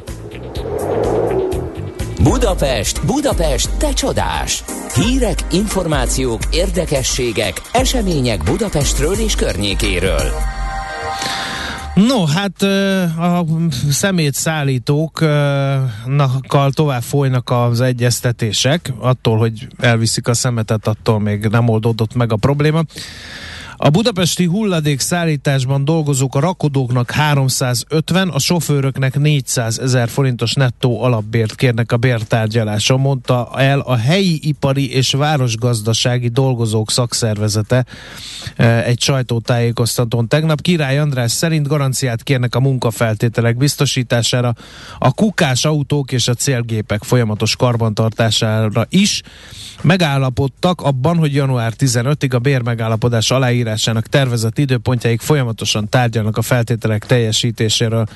[2.23, 4.65] Budapest, Budapest, te csodás!
[4.95, 10.33] Hírek, információk, érdekességek, események Budapestről és környékéről.
[11.95, 12.63] No, hát
[13.19, 13.45] a
[13.91, 22.33] szemétszállítókkal tovább folynak az egyeztetések, attól, hogy elviszik a szemetet, attól még nem oldódott meg
[22.33, 22.83] a probléma.
[23.85, 31.55] A budapesti hulladék szállításban dolgozók a rakodóknak 350, a sofőröknek 400 ezer forintos nettó alapbért
[31.55, 37.85] kérnek a bértárgyaláson, mondta el a helyi ipari és városgazdasági dolgozók szakszervezete
[38.57, 40.61] eh, egy sajtótájékoztatón tegnap.
[40.61, 44.55] Király András szerint garanciát kérnek a munkafeltételek biztosítására,
[44.99, 49.23] a kukás autók és a célgépek folyamatos karbantartására is.
[49.83, 53.31] Megállapodtak abban, hogy január 15-ig a bérmegállapodás
[53.75, 58.07] aláírásának tervezett időpontjáig folyamatosan tárgyalnak a feltételek teljesítéséről.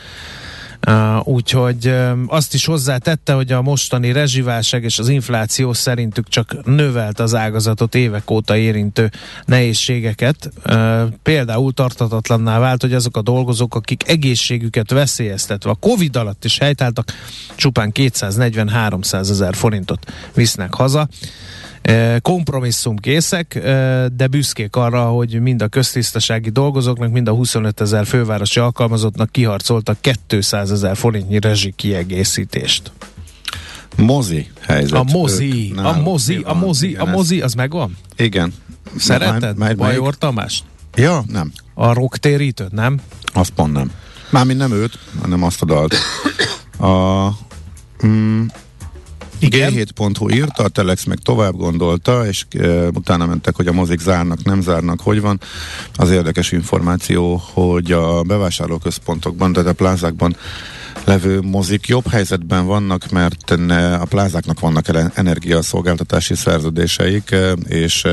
[0.87, 6.65] Uh, úgyhogy uh, azt is hozzátette, hogy a mostani rezsiválság és az infláció szerintük csak
[6.65, 9.11] növelt az ágazatot évek óta érintő
[9.45, 10.51] nehézségeket.
[10.67, 16.59] Uh, például tartatatlanná vált, hogy azok a dolgozók, akik egészségüket veszélyeztetve a Covid alatt is
[16.59, 17.13] helytáltak,
[17.57, 21.09] csupán 240-300 ezer forintot visznek haza
[22.23, 23.59] kompromisszumkészek,
[24.17, 29.99] de büszkék arra, hogy mind a köztisztasági dolgozóknak, mind a 25 ezer fővárosi alkalmazottnak kiharcoltak
[30.27, 32.93] 200 ezer forintnyi rezsi kiegészítést.
[33.97, 34.99] Mozi helyzet.
[34.99, 37.97] A mozi, ők, a mozi, a mozi, a mozi, az megvan?
[38.17, 38.53] Igen.
[38.97, 39.57] Szereted?
[39.57, 40.65] Már, Bajor Tamást?
[40.95, 41.53] Ja, nem.
[41.75, 43.01] A rocktérítőt, nem?
[43.33, 43.91] Azt pont nem.
[44.31, 45.95] Mármint nem őt, hanem azt a dalt.
[46.79, 47.29] A,
[48.07, 48.47] mm,
[49.39, 49.73] igen.
[49.73, 54.45] G7.hu írta, a Telex meg tovább gondolta, és e, utána mentek, hogy a mozik zárnak,
[54.45, 55.41] nem zárnak, hogy van.
[55.95, 60.37] Az érdekes információ, hogy a bevásárlóközpontokban, tehát a plázákban
[61.09, 63.51] levő mozik jobb helyzetben vannak, mert
[64.01, 68.07] a plázáknak vannak energiaszolgáltatási szerződéseik, és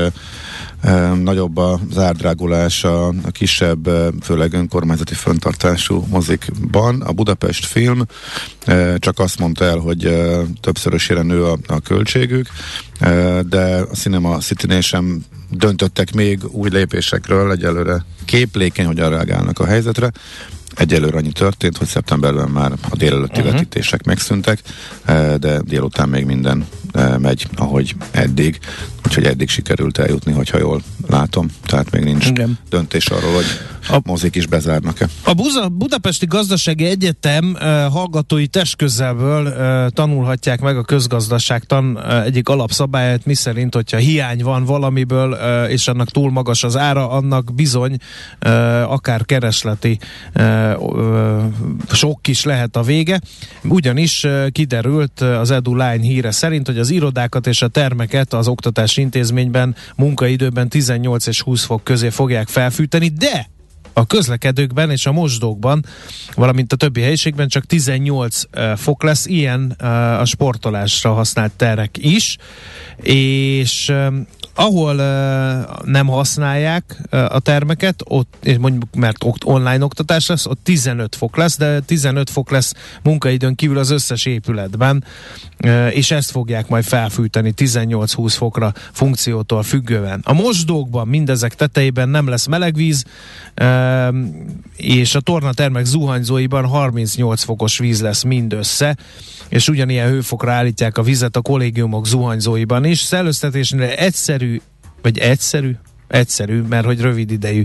[1.22, 3.88] nagyobb az árdrágulás a, a kisebb,
[4.22, 7.00] főleg önkormányzati föntartású mozikban.
[7.00, 8.02] A Budapest film
[8.96, 10.16] csak azt mondta el, hogy
[10.60, 12.48] többszörösére nő a, a költségük,
[13.48, 20.10] de a Cinema city sem döntöttek még új lépésekről, egyelőre képlékeny, hogyan reagálnak a helyzetre.
[20.76, 23.52] Egyelőre annyi történt, hogy szeptemberben már a délelőtti uh-huh.
[23.52, 24.62] vetítések megszűntek,
[25.38, 26.66] de délután még minden
[27.18, 28.58] megy, ahogy eddig.
[29.06, 31.48] Úgyhogy eddig sikerült eljutni, hogyha jól látom.
[31.66, 32.58] Tehát még nincs Igen.
[32.68, 33.44] döntés arról, hogy
[33.88, 35.08] a mozik is bezárnak-e.
[35.24, 37.60] A Buza, Budapesti Gazdasági Egyetem uh,
[37.92, 45.30] hallgatói testközelből uh, tanulhatják meg a közgazdaságtan uh, egyik alapszabályát, miszerint, hogyha hiány van valamiből,
[45.30, 47.96] uh, és annak túl magas az ára, annak bizony
[48.46, 49.98] uh, akár keresleti
[50.34, 50.65] uh,
[51.92, 53.20] sok is lehet a vége.
[53.64, 59.00] Ugyanis kiderült az Edu Line híre szerint, hogy az irodákat és a termeket az oktatási
[59.00, 63.48] intézményben munkaidőben 18 és 20 fok közé fogják felfűteni, de
[63.98, 65.84] a közlekedőkben és a mosdókban,
[66.34, 68.42] valamint a többi helyiségben csak 18
[68.76, 69.70] fok lesz, ilyen
[70.20, 72.36] a sportolásra használt terek is,
[73.02, 73.92] és
[74.58, 80.46] ahol uh, nem használják uh, a termeket, ott, és mondjuk mert ott online oktatás lesz,
[80.46, 85.04] ott 15 fok lesz, de 15 fok lesz munkaidőn kívül az összes épületben,
[85.64, 90.20] uh, és ezt fogják majd felfűteni 18-20 fokra funkciótól függően.
[90.24, 93.04] A mosdókban mindezek tetejében nem lesz melegvíz,
[93.62, 94.14] uh,
[94.76, 98.96] és a tornatermek zuhanyzóiban 38 fokos víz lesz mindössze,
[99.48, 103.00] és ugyanilyen hőfokra állítják a vizet a kollégiumok zuhanyzóiban is.
[103.00, 104.45] Szellőztetésnél egyszerű,
[105.02, 105.76] vagy egyszerű,
[106.08, 107.62] egyszerű, mert hogy rövid idejű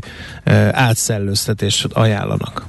[0.72, 2.66] átszellőztetést ajánlanak.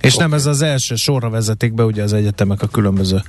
[0.00, 0.26] És okay.
[0.26, 3.22] nem ez az első sorra vezetik be ugye az egyetemek a különböző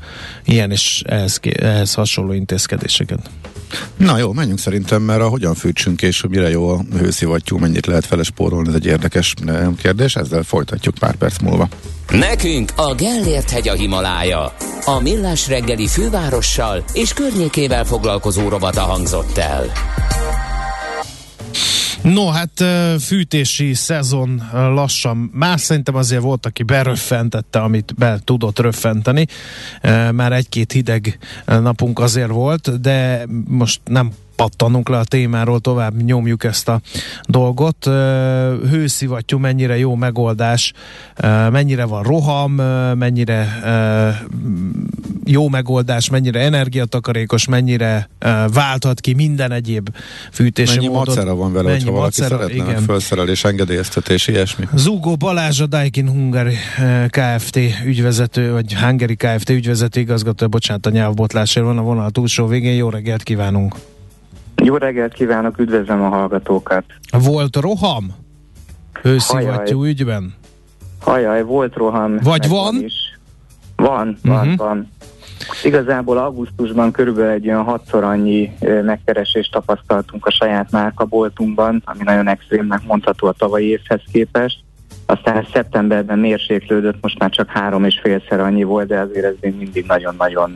[0.46, 3.30] ilyen és ehhez, ehhez hasonló intézkedéseket.
[3.98, 8.06] Na jó, menjünk szerintem, mert a hogyan fűtsünk és mire jó a hőszivattyú, mennyit lehet
[8.06, 9.34] felespórolni, ez egy érdekes
[9.82, 11.68] kérdés, ezzel folytatjuk pár perc múlva.
[12.10, 14.54] Nekünk a Gellért hegy a Himalája.
[14.86, 19.72] A Millás reggeli fővárossal és környékével foglalkozó rovata hangzott el.
[22.02, 22.64] No, hát
[23.00, 25.30] fűtési szezon lassan.
[25.34, 29.28] Más szerintem azért volt, aki beröffentette, amit be tudott röffenteni.
[30.12, 36.44] Már egy-két hideg napunk azért volt, de most nem pattanunk le a témáról, tovább nyomjuk
[36.44, 36.82] ezt a
[37.24, 37.86] dolgot.
[38.70, 40.74] Hőszivattyú mennyire jó megoldás,
[41.52, 42.52] mennyire van roham,
[42.98, 43.60] mennyire
[45.26, 48.10] jó megoldás, mennyire energiatakarékos, mennyire
[48.54, 49.90] válthat ki minden egyéb
[50.32, 51.08] fűtési Mennyi módot.
[51.08, 52.82] macera van vele, hogyha valaki macera, szeretne, igen.
[52.84, 54.68] felszerelés, engedélyeztetés, ilyesmi.
[54.76, 56.56] Zúgó Balázs a Daikin Hungary
[57.10, 57.60] Kft.
[57.86, 59.50] ügyvezető, vagy Hungary Kft.
[59.50, 63.76] ügyvezető igazgató, bocsánat a nyelvbotlásért van a vonal túlsó végén, jó reggelt kívánunk!
[64.66, 66.84] Jó reggelt kívánok, üdvözlöm a hallgatókat.
[67.24, 68.16] Volt roham?
[69.02, 70.34] Hőszivattyú ügyben?
[71.02, 72.18] Hajaj, volt roham.
[72.24, 72.76] Vagy van?
[72.84, 72.94] Is.
[73.76, 74.58] Van, van, uh-huh.
[74.58, 74.92] van.
[75.64, 82.82] Igazából augusztusban körülbelül egy olyan hatszor annyi megkeresést tapasztaltunk a saját márkaboltunkban, ami nagyon extrémnek
[82.88, 84.60] mondható a tavalyi évhez képest.
[85.06, 89.56] Aztán szeptemberben mérséklődött, most már csak három és félszer annyi volt, de azért ez még
[89.58, 90.54] mindig nagyon-nagyon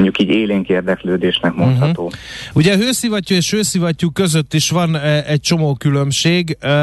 [0.00, 2.04] mondjuk így élénk érdeklődésnek mondható.
[2.04, 2.20] Uh-huh.
[2.54, 6.56] Ugye hőszivattyú és hőszivattyú között is van e, egy csomó különbség.
[6.60, 6.74] E,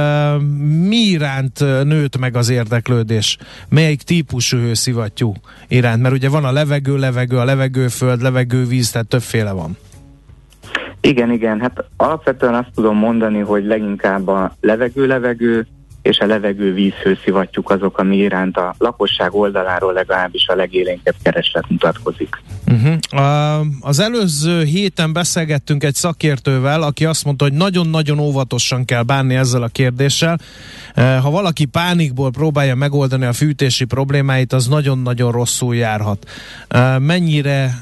[0.87, 3.37] mi iránt nőtt meg az érdeklődés?
[3.69, 5.33] Melyik típusú hőszivattyú
[5.67, 6.01] iránt?
[6.01, 9.77] Mert ugye van a levegő, levegő, a levegőföld, levegővíz, tehát többféle van.
[11.01, 11.59] Igen, igen.
[11.59, 15.67] Hát alapvetően azt tudom mondani, hogy leginkább a levegő-levegő,
[16.07, 22.41] és a levegő vízhőszivattyúk azok, ami iránt a lakosság oldaláról legalábbis a legélénkebb kereslet mutatkozik.
[22.67, 23.65] Uh-huh.
[23.79, 29.63] Az előző héten beszélgettünk egy szakértővel, aki azt mondta, hogy nagyon-nagyon óvatosan kell bánni ezzel
[29.63, 30.39] a kérdéssel.
[30.95, 36.29] Ha valaki pánikból próbálja megoldani a fűtési problémáit, az nagyon-nagyon rosszul járhat.
[36.99, 37.73] Mennyire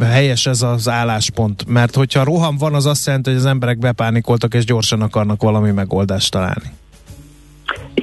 [0.00, 1.64] helyes ez az álláspont?
[1.66, 5.70] Mert hogyha roham van, az azt jelenti, hogy az emberek bepánikoltak és gyorsan akarnak valami
[5.70, 6.72] megoldást találni.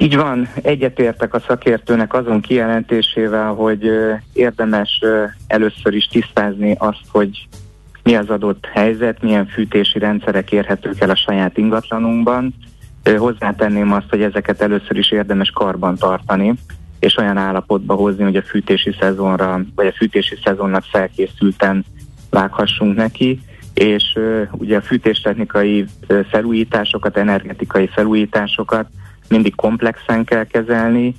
[0.02, 3.90] Így van, egyetértek a szakértőnek azon kijelentésével, hogy
[4.32, 5.00] érdemes
[5.46, 7.48] először is tisztázni azt, hogy
[8.02, 12.54] mi az adott helyzet, milyen fűtési rendszerek érhetők el a saját ingatlanunkban.
[13.16, 16.54] Hozzátenném azt, hogy ezeket először is érdemes karban tartani,
[16.98, 21.84] és olyan állapotba hozni, hogy a fűtési szezonra, vagy a fűtési szezonnak felkészülten
[22.30, 23.40] vághassunk neki,
[23.74, 24.18] és
[24.52, 25.84] ugye a fűtéstechnikai
[26.30, 28.86] felújításokat, energetikai felújításokat
[29.32, 31.14] mindig komplexen kell kezelni,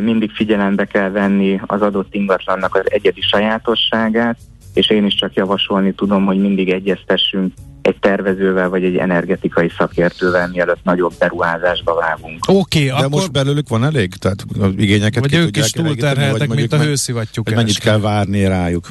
[0.00, 4.38] mindig figyelembe kell venni az adott ingatlannak az egyedi sajátosságát,
[4.74, 7.52] és én is csak javasolni tudom, hogy mindig egyeztessünk
[7.82, 12.44] egy tervezővel vagy egy energetikai szakértővel, mielőtt nagyobb beruházásba vágunk.
[12.48, 13.10] Oké, okay, De akkor...
[13.10, 14.14] most belőlük van elég?
[14.14, 17.54] Tehát az igényeket vagy ők is túlterheltek, mint a hőszivattyúk.
[17.54, 18.88] Mennyit kell várni rájuk?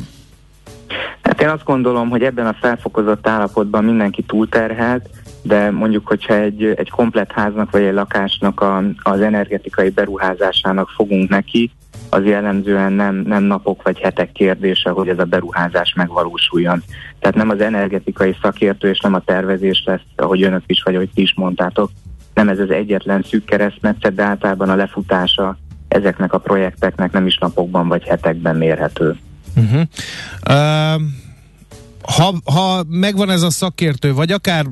[1.22, 5.10] Hát én azt gondolom, hogy ebben a felfokozott állapotban mindenki túlterhelt,
[5.42, 11.30] de mondjuk, hogyha egy, egy komplet háznak vagy egy lakásnak a, az energetikai beruházásának fogunk
[11.30, 11.72] neki,
[12.10, 16.84] az jellemzően nem, nem napok vagy hetek kérdése, hogy ez a beruházás megvalósuljon.
[17.20, 21.10] Tehát nem az energetikai szakértő és nem a tervezés lesz, ahogy önök is, vagy ahogy
[21.14, 21.92] ti is mondtátok,
[22.34, 27.38] nem ez az egyetlen szűk keresztmetszet, de általában a lefutása ezeknek a projekteknek nem is
[27.38, 29.16] napokban vagy hetekben mérhető.
[29.56, 29.82] Uh-huh.
[30.50, 31.02] Uh
[32.02, 34.66] ha, ha megvan ez a szakértő, vagy akár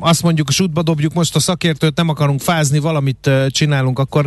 [0.00, 4.24] azt mondjuk, sútba dobjuk most a szakértőt, nem akarunk fázni, valamit csinálunk, akkor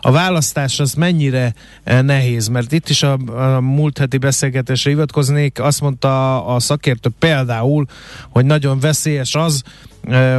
[0.00, 3.12] a választás az mennyire nehéz, mert itt is a,
[3.56, 7.86] a múlt heti beszélgetésre hivatkoznék, azt mondta a szakértő például,
[8.30, 9.62] hogy nagyon veszélyes az,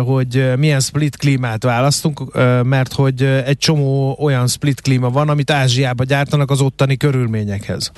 [0.05, 2.33] hogy milyen split klímát választunk,
[2.63, 7.91] mert hogy egy csomó olyan split klíma van, amit Ázsiába gyártanak az ottani körülményekhez.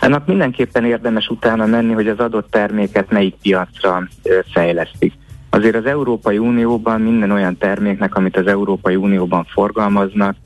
[0.00, 4.08] Ennek mindenképpen érdemes utána menni, hogy az adott terméket melyik piacra
[4.52, 5.12] fejlesztik.
[5.50, 10.36] Azért az Európai Unióban minden olyan terméknek, amit az Európai Unióban forgalmaznak,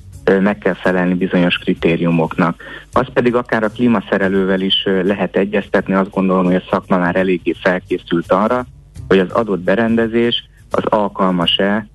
[0.40, 2.62] meg kell felelni bizonyos kritériumoknak.
[2.92, 7.54] Az pedig akár a klímaszerelővel is lehet egyeztetni, azt gondolom, hogy a szakma már eléggé
[7.62, 8.64] felkészült arra,
[9.08, 11.86] hogy az adott berendezés az alkalmas-e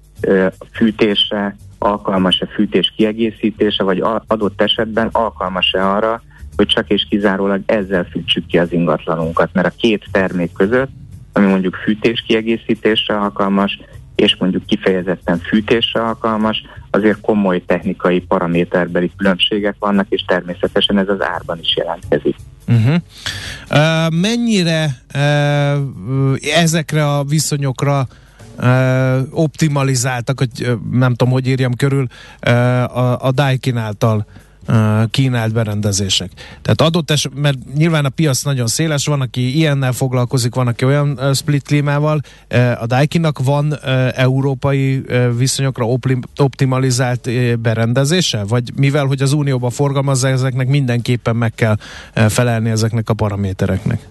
[0.74, 6.22] fűtésre, alkalmas-e fűtés kiegészítése, vagy adott esetben alkalmas-e arra,
[6.58, 10.90] hogy csak és kizárólag ezzel fűtsük ki az ingatlanunkat, mert a két termék között,
[11.34, 13.80] ami mondjuk fűtés kiegészítésre alkalmas,
[14.16, 21.22] és mondjuk kifejezetten fűtésre alkalmas, azért komoly technikai paraméterbeli különbségek vannak, és természetesen ez az
[21.22, 22.36] árban is jelentkezik.
[22.68, 22.96] Uh-huh.
[23.72, 24.86] Uh, mennyire
[25.16, 28.08] uh, ezekre a viszonyokra
[28.58, 32.08] uh, optimalizáltak, hogy uh, nem tudom, hogy írjam körül,
[32.48, 32.54] uh,
[32.98, 34.26] a, a Daikin által
[35.12, 36.32] kínált berendezések.
[36.62, 40.86] Tehát adott eset, mert nyilván a piac nagyon széles, van, aki ilyennel foglalkozik, van, aki
[40.86, 42.20] olyan split klímával.
[42.80, 43.78] A Daikinnak van
[44.16, 45.04] európai
[45.38, 45.86] viszonyokra
[46.38, 48.44] optimalizált berendezése?
[48.48, 51.76] Vagy mivel, hogy az Unióban forgalmazza, ezeknek mindenképpen meg kell
[52.14, 54.08] felelni ezeknek a paramétereknek?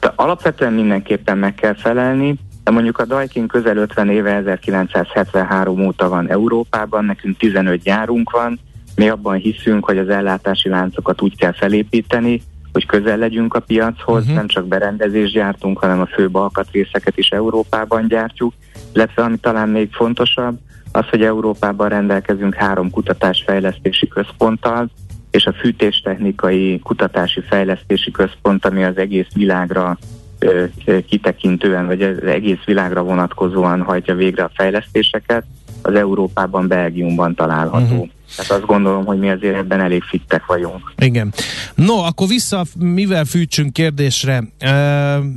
[0.00, 6.08] De alapvetően mindenképpen meg kell felelni, de mondjuk a Daikin közel 50 éve 1973 óta
[6.08, 8.58] van Európában, nekünk 15 gyárunk van,
[8.96, 12.42] mi abban hiszünk, hogy az ellátási láncokat úgy kell felépíteni,
[12.72, 14.36] hogy közel legyünk a piachoz, uh-huh.
[14.36, 18.52] nem csak berendezést gyártunk, hanem a főbb alkatrészeket is Európában gyártjuk,
[18.94, 20.58] illetve ami talán még fontosabb,
[20.92, 24.88] az, hogy Európában rendelkezünk három kutatásfejlesztési központtal,
[25.30, 29.98] és a fűtéstechnikai kutatási fejlesztési központ, ami az egész világra
[30.38, 30.64] ö,
[31.08, 35.44] kitekintően, vagy az egész világra vonatkozóan hajtja végre a fejlesztéseket,
[35.82, 37.94] az Európában, Belgiumban található.
[37.94, 38.08] Uh-huh.
[38.36, 40.92] Tehát azt gondolom, hogy mi azért ebben elég fittek vagyunk.
[40.98, 41.32] Igen.
[41.74, 44.42] No, akkor vissza, mivel fűtsünk kérdésre.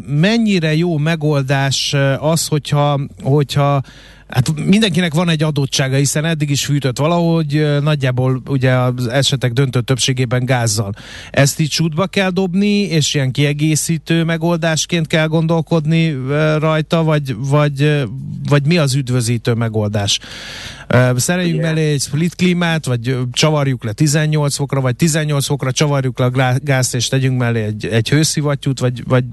[0.08, 3.82] Mennyire jó megoldás az, hogyha, hogyha
[4.30, 9.82] Hát mindenkinek van egy adottsága, hiszen eddig is fűtött valahogy, nagyjából ugye az esetek döntő
[9.82, 10.94] többségében gázzal.
[11.32, 16.18] Ezt így sútba kell dobni, és ilyen kiegészítő megoldásként kell gondolkodni
[16.58, 18.04] rajta, vagy, vagy,
[18.50, 20.20] vagy mi az üdvözítő megoldás?
[21.16, 26.26] Szereljünk mellé egy split klímát, vagy csavarjuk le 18 fokra, vagy 18 fokra csavarjuk le
[26.26, 29.24] a gázt, és tegyünk mellé egy, egy hőszivattyút, vagy, vagy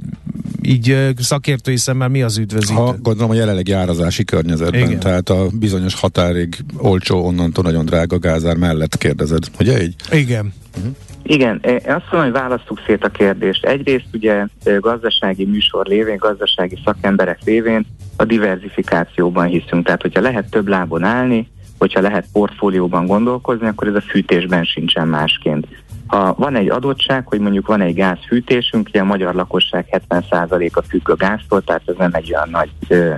[0.66, 2.74] így szakértői szemmel mi az üdvözítő?
[2.74, 4.98] Ha gondolom a jelenlegi árazási környezetben, Igen.
[4.98, 9.94] tehát a bizonyos határig olcsó, onnantól nagyon drága gázár mellett kérdezed, ugye így?
[10.10, 10.52] Igen.
[10.76, 10.94] Uh-huh.
[11.28, 13.64] Igen, azt mondom, hogy választjuk szét a kérdést.
[13.64, 14.46] Egyrészt ugye
[14.80, 17.86] gazdasági műsor lévén, gazdasági szakemberek lévén
[18.16, 19.84] a diversifikációban hiszünk.
[19.84, 21.48] Tehát, hogyha lehet több lábon állni,
[21.78, 25.66] hogyha lehet portfólióban gondolkozni, akkor ez a fűtésben sincsen másként.
[26.06, 31.10] Ha van egy adottság, hogy mondjuk van egy gázfűtésünk, ugye a magyar lakosság 70%-a függ
[31.10, 33.14] a gáztól, tehát ez nem egy olyan nagy ö,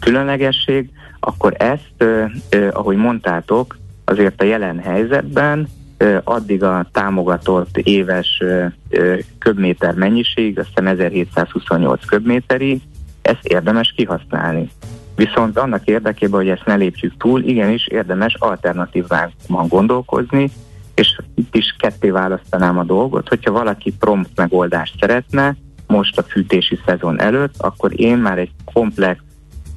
[0.00, 0.90] különlegesség,
[1.20, 8.38] akkor ezt, ö, ö, ahogy mondtátok, azért a jelen helyzetben ö, addig a támogatott éves
[8.40, 12.80] ö, ö, köbméter mennyiség, azt hiszem 1728 köbméterig,
[13.22, 14.70] ezt érdemes kihasználni.
[15.16, 20.50] Viszont annak érdekében, hogy ezt ne lépjük túl, igenis érdemes alternatívában gondolkozni,
[20.94, 26.78] és itt is ketté választanám a dolgot, hogyha valaki prompt megoldást szeretne, most a fűtési
[26.86, 29.20] szezon előtt, akkor én már egy komplex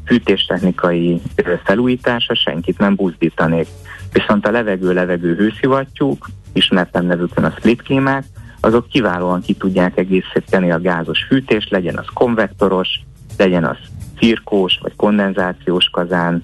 [0.06, 1.22] fűtéstechnikai
[1.64, 3.68] felújítása senkit nem buzdítanék.
[4.12, 8.24] Viszont a levegő-levegő hőszivattyúk, ismertem nevükön a split klímák,
[8.60, 13.00] azok kiválóan ki tudják egészíteni a gázos fűtést, legyen az konvektoros,
[13.38, 13.78] legyen az
[14.18, 16.44] cirkós vagy kondenzációs kazán,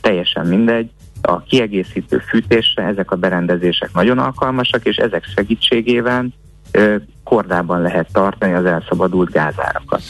[0.00, 0.90] teljesen mindegy,
[1.22, 6.26] a kiegészítő fűtésre ezek a berendezések nagyon alkalmasak, és ezek segítségével
[7.24, 10.02] kordában lehet tartani az elszabadult gázárakat.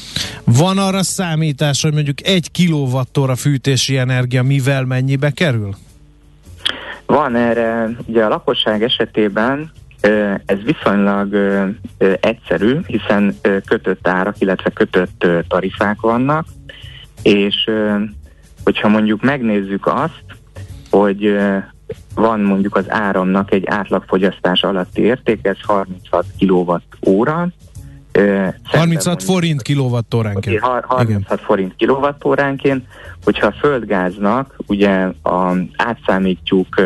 [0.44, 5.74] Van arra számítás, hogy mondjuk egy kilowattóra fűtési energia mivel mennyibe kerül?
[7.06, 9.70] Van erre, ugye a lakosság esetében
[10.46, 11.36] ez viszonylag
[12.20, 13.34] egyszerű, hiszen
[13.66, 16.46] kötött árak, illetve kötött tarifák vannak,
[17.22, 17.70] és
[18.64, 20.22] hogyha mondjuk megnézzük azt,
[20.90, 21.36] hogy
[22.14, 26.80] van mondjuk az áramnak egy átlagfogyasztás alatti érték, ez 36 kWh.
[28.64, 30.60] 36 forint kilovattóránként.
[30.60, 31.26] 36 Igen.
[31.36, 32.86] forint kilovattóránként,
[33.24, 34.90] hogyha a földgáznak ugye
[35.22, 36.82] a, átszámítjuk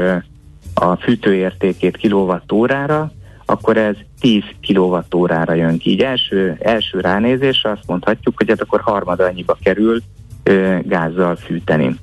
[0.74, 3.12] a fűtőértékét kilovattórára,
[3.44, 5.90] akkor ez 10 kilovattórára jön ki.
[5.90, 10.00] Így első, első ránézésre azt mondhatjuk, hogy ez akkor harmad annyiba kerül
[10.42, 11.98] ö, gázzal fűteni.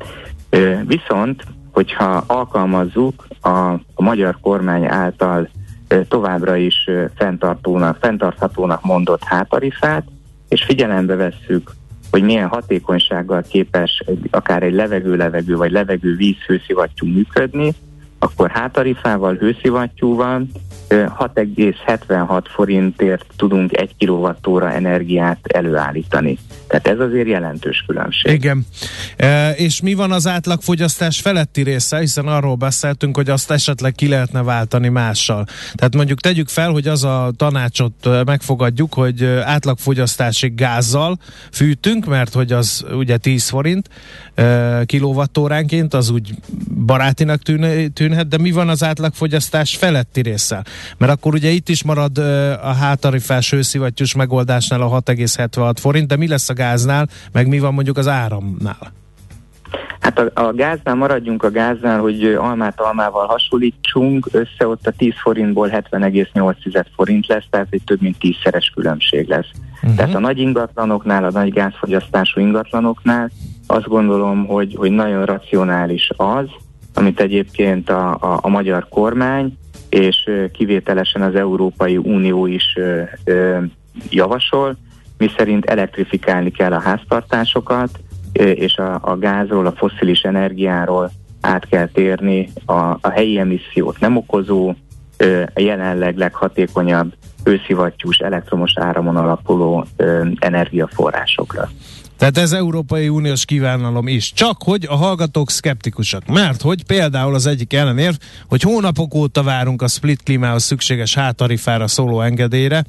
[0.49, 1.43] Ö, viszont
[1.79, 3.49] hogyha alkalmazzuk a,
[3.93, 5.49] a magyar kormány által
[6.07, 10.03] továbbra is fenntartónak, fenntarthatónak mondott hátarifát,
[10.49, 11.71] és figyelembe vesszük,
[12.11, 17.73] hogy milyen hatékonysággal képes egy, akár egy levegő-levegő vagy levegő-víz hőszivattyú működni,
[18.19, 20.45] akkor hátarifával, hőszivattyúval
[20.89, 26.37] 6,76 forintért tudunk egy kilovattóra energiát előállítani.
[26.67, 28.31] Tehát ez azért jelentős különbség.
[28.33, 28.65] Igen.
[29.17, 31.99] E, és mi van az átlagfogyasztás feletti része?
[31.99, 35.45] Hiszen arról beszéltünk, hogy azt esetleg ki lehetne váltani mással.
[35.73, 41.17] Tehát mondjuk tegyük fel, hogy az a tanácsot megfogadjuk, hogy átlagfogyasztásig gázzal
[41.51, 43.89] fűtünk, mert hogy az ugye 10 forint
[44.35, 46.33] e, kilovattóránként, az úgy
[46.85, 50.63] barátinak tűn, tűnhet, de mi van az átlagfogyasztás feletti része?
[50.97, 52.17] Mert akkor ugye itt is marad
[52.61, 57.73] a hátarifás hőszivattyús megoldásnál a 6,76 forint, de mi lesz a gáznál, meg mi van
[57.73, 58.97] mondjuk az áramnál?
[59.99, 65.13] Hát a, a gáznál maradjunk a gáznál, hogy almát almával hasonlítsunk, össze ott a 10
[65.21, 69.51] forintból 70,8 forint lesz, tehát egy több mint 10-szeres különbség lesz.
[69.75, 69.95] Uh-huh.
[69.95, 73.31] Tehát a nagy ingatlanoknál, a nagy gázfogyasztású ingatlanoknál
[73.67, 76.45] azt gondolom, hogy, hogy nagyon racionális az,
[76.93, 79.57] amit egyébként a, a, a magyar kormány
[79.89, 82.77] és kivételesen az Európai Unió is
[84.09, 84.77] javasol,
[85.17, 87.89] mi szerint elektrifikálni kell a háztartásokat,
[88.33, 91.11] és a, a gázról, a fosszilis energiáról
[91.41, 94.73] át kell térni a, a helyi emissziót nem okozó,
[95.53, 97.13] a jelenleg leghatékonyabb
[97.43, 99.85] őszivattyús elektromos áramon alapuló
[100.39, 101.69] energiaforrásokra.
[102.19, 104.33] Tehát ez Európai Uniós kívánalom is.
[104.33, 106.25] Csak hogy a hallgatók szkeptikusak.
[106.27, 108.15] Mert hogy például az egyik ellenérv,
[108.47, 112.83] hogy hónapok óta várunk a split klímához szükséges hátarifára szóló engedélyre.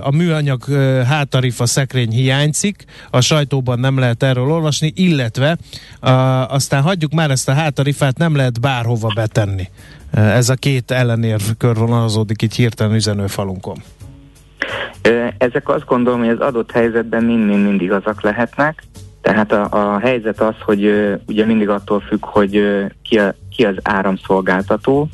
[0.00, 0.64] A műanyag
[1.04, 5.58] hátarifa szekrény hiányzik, a sajtóban nem lehet erről olvasni, illetve
[6.48, 9.68] aztán hagyjuk már ezt a hátarifát, nem lehet bárhova betenni.
[10.12, 13.82] Ez a két ellenérv körvonalazódik itt hirtelen üzenőfalunkon.
[15.38, 18.82] Ezek azt gondolom, hogy az adott helyzetben mind-mind igazak lehetnek.
[19.20, 23.76] Tehát a, a helyzet az, hogy ugye mindig attól függ, hogy ki, a, ki az
[23.82, 25.08] áramszolgáltató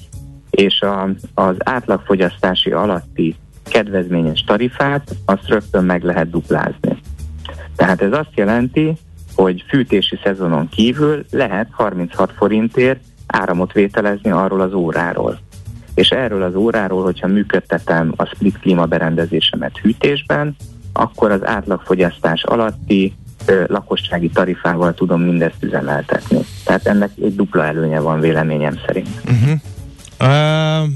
[0.49, 7.01] és a, az átlagfogyasztási alatti kedvezményes tarifát azt rögtön meg lehet duplázni.
[7.75, 8.97] Tehát ez azt jelenti,
[9.35, 15.39] hogy fűtési szezonon kívül lehet 36 forintért áramot vételezni arról az óráról.
[15.93, 20.55] És erről az óráról, hogyha működtetem a split klíma berendezésemet hűtésben,
[20.93, 23.13] akkor az átlagfogyasztás alatti
[23.45, 26.39] ö, lakossági tarifával tudom mindezt üzemeltetni.
[26.65, 29.09] Tehát ennek egy dupla előnye van véleményem szerint.
[29.25, 29.59] Uh-huh.
[30.19, 30.89] Uh,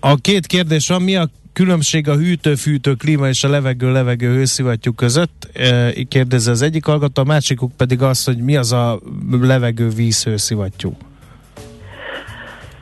[0.00, 5.48] a két kérdés van, mi a különbség a hűtő-fűtő klíma és a levegő-levegő hőszivattyú között?
[5.52, 9.00] E, kérdezi az egyik hallgató, a másikuk pedig az, hogy mi az a
[9.40, 10.96] levegő-víz hőszivattyú?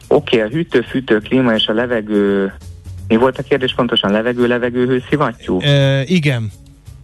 [0.08, 2.52] Oké, okay, a hűtő-fűtő klíma és a levegő
[3.08, 4.10] Mi volt a kérdés pontosan?
[4.10, 5.60] Levegő, levegő, hőszivattyú?
[5.60, 6.50] E, igen.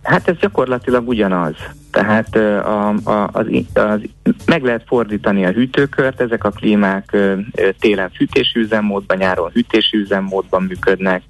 [0.03, 1.55] Hát ez gyakorlatilag ugyanaz.
[1.91, 4.01] Tehát a, a, az, az,
[4.47, 7.17] meg lehet fordítani a hűtőkört, ezek a klímák
[7.79, 11.23] télen fűtési üzemmódban, nyáron hűtési üzemmódban működnek,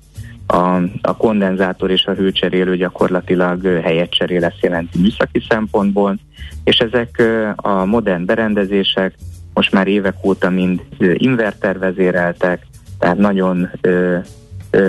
[0.51, 6.19] a, a kondenzátor és a hőcserélő gyakorlatilag helyet cserél, ezt jelenti műszaki szempontból,
[6.65, 7.23] és ezek
[7.57, 9.15] a modern berendezések
[9.55, 10.81] most már évek óta mind
[11.15, 12.67] invertervezéreltek,
[12.99, 13.71] tehát nagyon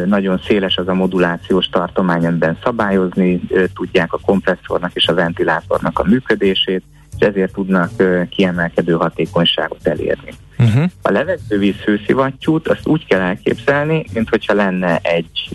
[0.06, 3.42] nagyon széles az a modulációs tartomány, amiben szabályozni
[3.74, 6.84] tudják a kompresszornak és a ventilátornak a működését,
[7.20, 7.92] és ezért tudnak
[8.30, 10.34] kiemelkedő hatékonyságot elérni.
[10.60, 10.90] Uh-huh.
[11.02, 15.50] A levegővíz hőszivattyút azt úgy kell elképzelni, mint hogyha lenne egy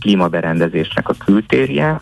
[0.00, 2.00] klímaberendezésnek a kültérje,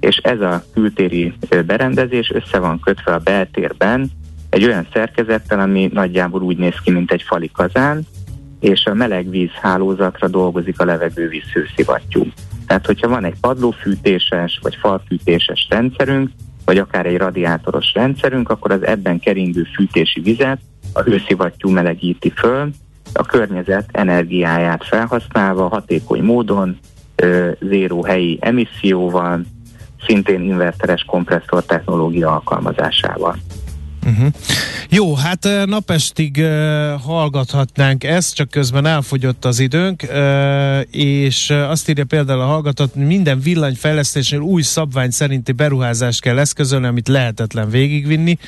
[0.00, 1.34] és ez a kültéri
[1.66, 4.10] berendezés össze van kötve a beltérben
[4.50, 8.06] egy olyan szerkezettel, ami nagyjából úgy néz ki, mint egy fali kazán,
[8.60, 12.26] és a melegvíz hálózatra dolgozik a levegővíz hőszivattyú.
[12.66, 16.30] Tehát, hogyha van egy padlófűtéses vagy falfűtéses rendszerünk,
[16.64, 20.60] vagy akár egy radiátoros rendszerünk, akkor az ebben keringő fűtési vizet
[20.96, 22.70] a hőszivattyú melegíti föl,
[23.12, 26.78] a környezet energiáját felhasználva hatékony módon,
[27.60, 29.44] zéró helyi emisszióval,
[30.06, 33.36] szintén inverteres kompresszor technológia alkalmazásával.
[34.06, 34.26] Uh-huh.
[34.90, 41.88] Jó, hát napestig uh, hallgathatnánk ezt, csak közben elfogyott az időnk, uh, és uh, azt
[41.88, 48.38] írja például a hallgatott, minden villanyfejlesztésnél új szabvány szerinti beruházást kell eszközölni, amit lehetetlen végigvinni.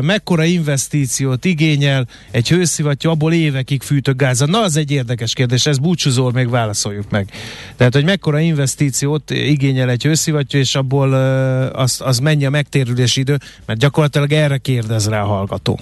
[0.00, 4.46] Mekkora investíciót igényel egy hőszivattyú, abból évekig fűtök gáza.
[4.46, 7.30] Na, az egy érdekes kérdés, ez búcsúzol, még válaszoljuk meg.
[7.76, 11.12] Tehát, hogy mekkora investíciót igényel egy hőszivattyú, és abból
[11.72, 15.80] az, az mennyi a megtérülési idő, mert gyakorlatilag erre kérdez rá a hallgató.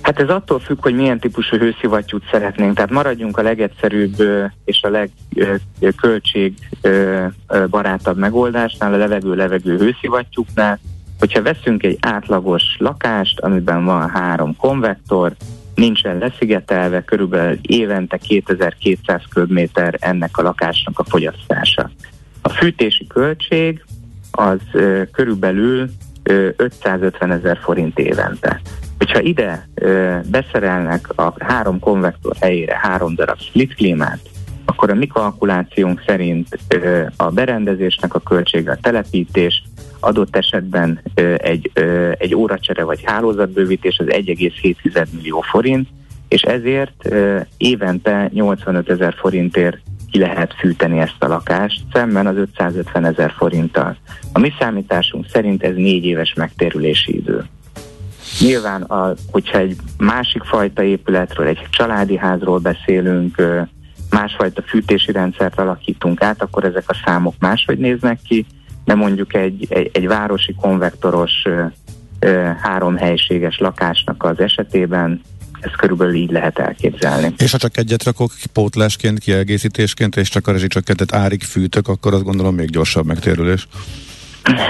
[0.00, 2.74] Hát ez attól függ, hogy milyen típusú hőszivattyút szeretnénk.
[2.74, 4.22] Tehát maradjunk a legegyszerűbb
[4.64, 5.08] és a
[5.80, 10.78] legköltségbarátabb megoldásnál, a levegő-levegő hőszivattyúknál,
[11.22, 15.32] Hogyha veszünk egy átlagos lakást, amiben van három konvektor,
[15.74, 21.90] nincsen leszigetelve, körülbelül évente 2200 köbméter ennek a lakásnak a fogyasztása.
[22.42, 23.84] A fűtési költség
[24.30, 25.90] az ö, körülbelül
[26.22, 28.60] ö, 550 ezer forint évente.
[28.98, 34.20] Hogyha ide ö, beszerelnek a három konvektor helyére három darab split klímát,
[34.64, 39.62] akkor a mi kalkulációnk szerint ö, a berendezésnek a költsége, a telepítés,
[40.02, 41.00] adott esetben
[41.36, 41.70] egy,
[42.18, 45.88] egy óracsere vagy hálózatbővítés az 1,7 millió forint,
[46.28, 47.08] és ezért
[47.56, 49.78] évente 85 ezer forintért
[50.10, 53.96] ki lehet fűteni ezt a lakást, szemben az 550 ezer forinttal.
[54.32, 57.44] A mi számításunk szerint ez négy éves megtérülési idő.
[58.40, 63.42] Nyilván, a, hogyha egy másik fajta épületről, egy családi házról beszélünk,
[64.10, 68.46] másfajta fűtési rendszert alakítunk át, akkor ezek a számok máshogy néznek ki,
[68.84, 71.32] de mondjuk egy, egy, egy városi konvektoros
[72.62, 75.20] három helységes lakásnak az esetében
[75.60, 77.34] ez körülbelül így lehet elképzelni.
[77.36, 82.24] És ha csak egyet rakok pótlásként, kiegészítésként, és csak a rezsicsökkentet árig fűtök, akkor azt
[82.24, 83.68] gondolom még gyorsabb megtérülés.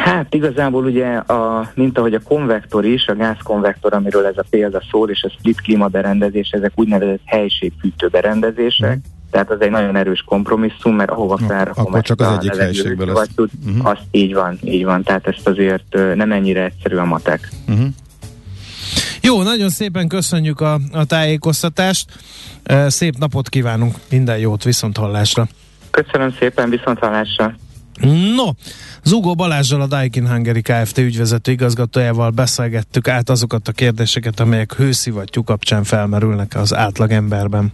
[0.05, 4.83] Hát igazából ugye, a, mint ahogy a konvektor is, a gázkonvektor, amiről ez a példa
[4.91, 9.97] szól, és a split klíma berendezés, ezek úgynevezett helységfűtő berendezések, mm tehát az egy nagyon
[9.97, 13.29] erős kompromisszum, mert ahova felrakom Akkor csak az egyik helységből lesz.
[13.35, 13.87] Tud, uh-huh.
[13.87, 17.49] azt így van, így van, tehát ezt azért nem ennyire egyszerű a matek.
[17.69, 17.87] Uh-huh.
[19.23, 22.11] Jó, nagyon szépen köszönjük a, a tájékoztatást,
[22.87, 25.49] szép napot kívánunk, minden jót, viszont hallásra.
[25.91, 27.55] Köszönöm szépen, viszont hallásra.
[28.37, 28.45] No,
[29.03, 30.99] Zugó Balázsral a Daikin Hungary Kft.
[30.99, 37.73] ügyvezető igazgatójával beszélgettük át azokat a kérdéseket, amelyek hőszivattyú kapcsán felmerülnek az átlagemberben.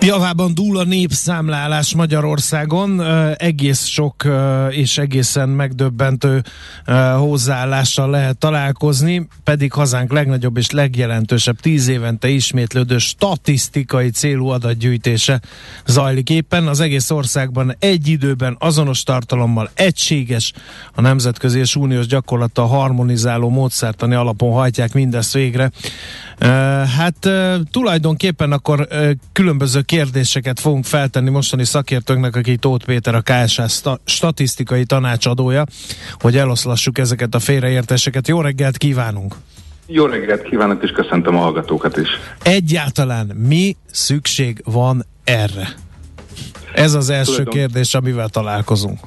[0.00, 3.02] Javában dúl a népszámlálás Magyarországon,
[3.34, 4.24] egész sok
[4.70, 6.42] és egészen megdöbbentő
[7.16, 15.40] hozzáállással lehet találkozni, pedig hazánk legnagyobb és legjelentősebb tíz évente ismétlődő statisztikai célú adatgyűjtése
[15.86, 16.66] zajlik éppen.
[16.66, 20.52] Az egész országban egy időben azonos tartalommal egységes
[20.94, 25.70] a nemzetközi és uniós gyakorlata harmonizáló módszertani alapon hajtják mindezt végre.
[26.96, 27.28] Hát
[27.70, 28.88] tulajdonképpen akkor
[29.32, 33.62] különböző kérdéseket fogunk feltenni mostani szakértőnknek, aki Tóth Péter, a KSH
[34.04, 35.64] statisztikai tanácsadója,
[36.12, 38.28] hogy eloszlassuk ezeket a félreértéseket.
[38.28, 39.34] Jó reggelt kívánunk!
[39.86, 42.08] Jó reggelt kívánok, és köszöntöm a hallgatókat is.
[42.42, 45.68] Egyáltalán mi szükség van erre?
[46.74, 47.54] Ez az első Tudom.
[47.54, 48.98] kérdés, amivel találkozunk.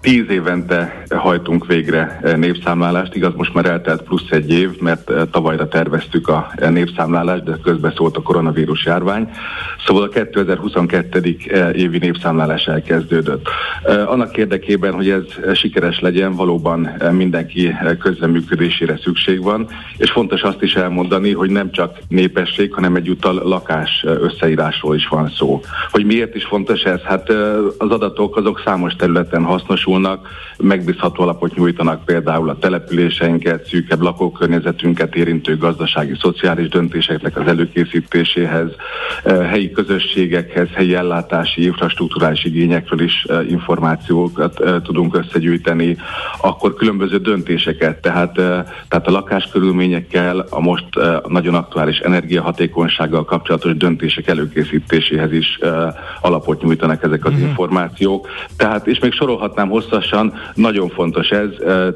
[0.00, 6.28] Tíz évente hajtunk végre népszámlálást, igaz most már eltelt plusz egy év, mert tavalyra terveztük
[6.28, 9.30] a népszámlálást, de közben szólt a koronavírus járvány.
[9.86, 11.36] Szóval a 2022.
[11.72, 13.48] évi népszámlálás elkezdődött.
[14.06, 20.74] Annak érdekében, hogy ez sikeres legyen, valóban mindenki közreműködésére szükség van, és fontos azt is
[20.74, 25.60] elmondani, hogy nem csak népesség, hanem egyúttal lakás összeírásról is van szó.
[25.90, 27.00] Hogy miért is fontos ez?
[27.00, 27.28] Hát
[27.78, 29.44] az adatok azok számos területen
[29.88, 30.28] hasznosulnak,
[30.58, 38.70] megbízható alapot nyújtanak például a településeinket, szűkebb lakókörnyezetünket érintő gazdasági, szociális döntéseknek az előkészítéséhez,
[39.24, 45.96] helyi közösségekhez, helyi ellátási, infrastruktúrális igényekről is információkat tudunk összegyűjteni,
[46.40, 48.32] akkor különböző döntéseket, tehát,
[48.88, 50.88] tehát a lakáskörülményekkel, a most
[51.28, 55.58] nagyon aktuális energiahatékonysággal kapcsolatos döntések előkészítéséhez is
[56.20, 57.48] alapot nyújtanak ezek az uh-huh.
[57.48, 58.28] információk.
[58.56, 61.48] Tehát, és még sorolhatnám hosszasan, nagyon fontos ez,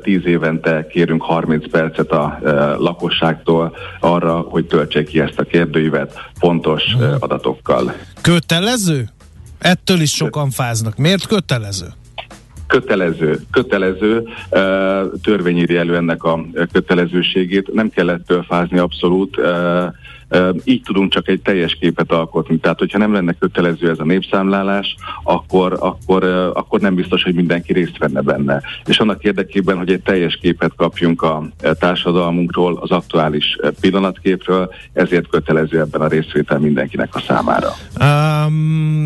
[0.03, 2.39] tíz évente kérünk 30 percet a
[2.79, 7.17] lakosságtól arra, hogy töltsék ki ezt a kérdőívet pontos uh-huh.
[7.19, 7.95] adatokkal.
[8.21, 9.09] Kötelező?
[9.59, 10.97] Ettől is sokan fáznak.
[10.97, 11.87] Miért kötelező?
[12.67, 14.25] kötelező, kötelező
[15.23, 19.37] törvény írja elő ennek a kötelezőségét, nem kellett fázni abszolút,
[20.65, 22.59] így tudunk csak egy teljes képet alkotni.
[22.59, 26.25] Tehát, hogyha nem lenne kötelező ez a népszámlálás, akkor, akkor,
[26.55, 28.63] akkor nem biztos, hogy mindenki részt venne benne.
[28.85, 35.81] És annak érdekében, hogy egy teljes képet kapjunk a társadalmunkról, az aktuális pillanatképről, ezért kötelező
[35.81, 37.69] ebben a részvétel mindenkinek a számára.
[38.01, 38.53] Um,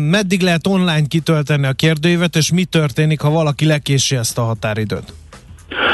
[0.09, 5.13] meddig lehet online kitölteni a kérdőívet, és mi történik, ha valaki lekési ezt a határidőt?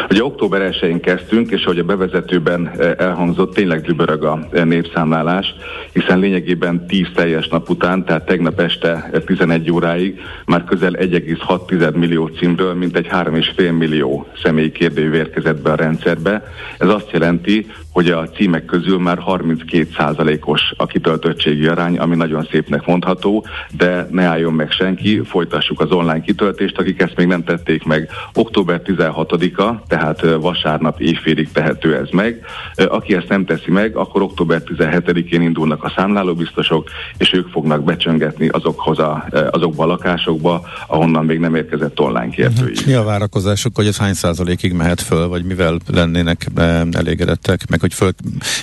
[0.10, 5.56] Ugye október 1-én kezdtünk, és ahogy a bevezetőben eh, elhangzott, tényleg dübörög a eh, népszámlálás,
[5.94, 11.96] hiszen lényegében 10 teljes nap után, tehát tegnap este 11 eh, óráig már közel 1,6
[11.96, 16.44] millió címről, mint egy 3,5 millió személyi kérdő érkezett be a rendszerbe.
[16.78, 22.86] Ez azt jelenti, hogy a címek közül már 32%-os a kitöltöttségi arány, ami nagyon szépnek
[22.86, 23.46] mondható,
[23.78, 28.10] de ne álljon meg senki, folytassuk az online kitöltést, akik ezt még nem tették meg.
[28.34, 32.46] Október 16-a, tehát vasárnap éjfélig tehető ez meg.
[32.76, 38.48] Aki ezt nem teszi meg, akkor október 17-én indulnak a számlálóbiztosok, és ők fognak becsöngetni
[38.48, 42.74] azokhoz a, azokba a lakásokba, ahonnan még nem érkezett online kérdői.
[42.86, 46.48] Mi a várakozásuk, hogy ez hány százalékig mehet föl, vagy mivel lennének
[46.92, 48.14] elégedettek, meg hogy föl,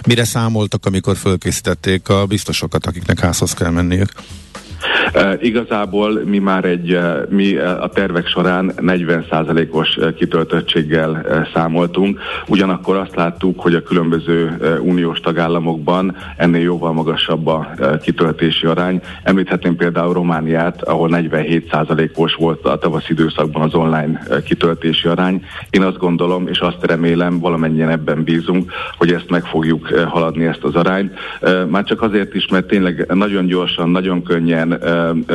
[0.07, 4.09] mire számoltak, amikor fölkészítették a biztosokat, akiknek házhoz kell menniük?
[5.41, 6.99] Igazából mi már egy,
[7.29, 16.17] mi a tervek során 40%-os kitöltöttséggel számoltunk, ugyanakkor azt láttuk, hogy a különböző uniós tagállamokban
[16.37, 17.69] ennél jóval magasabb a
[18.03, 19.01] kitöltési arány.
[19.23, 25.45] Említhetném például Romániát, ahol 47%-os volt a tavasz időszakban az online kitöltési arány.
[25.71, 30.65] Én azt gondolom, és azt remélem, valamennyien ebben bízunk, hogy ezt meg fogjuk haladni, ezt
[30.65, 31.13] az arányt.
[31.69, 34.79] Már csak azért is, mert tényleg nagyon gyorsan, nagyon könnyen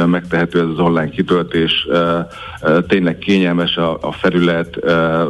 [0.05, 1.87] megtehető ez az online kitöltés,
[2.87, 4.77] tényleg kényelmes a, a felület,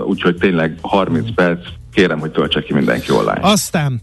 [0.06, 1.60] úgyhogy tényleg 30 perc
[1.96, 3.40] kérem, hogy töltse ki mindenki online.
[3.42, 4.02] Aztán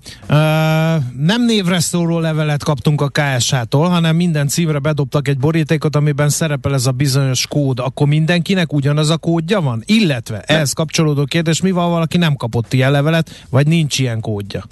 [1.16, 6.74] nem névre szóló levelet kaptunk a KSH-tól, hanem minden címre bedobtak egy borítékot, amiben szerepel
[6.74, 7.78] ez a bizonyos kód.
[7.78, 9.82] Akkor mindenkinek ugyanaz a kódja van?
[9.86, 14.64] Illetve ehhez kapcsolódó kérdés, mi van, valaki nem kapott ilyen levelet, vagy nincs ilyen kódja?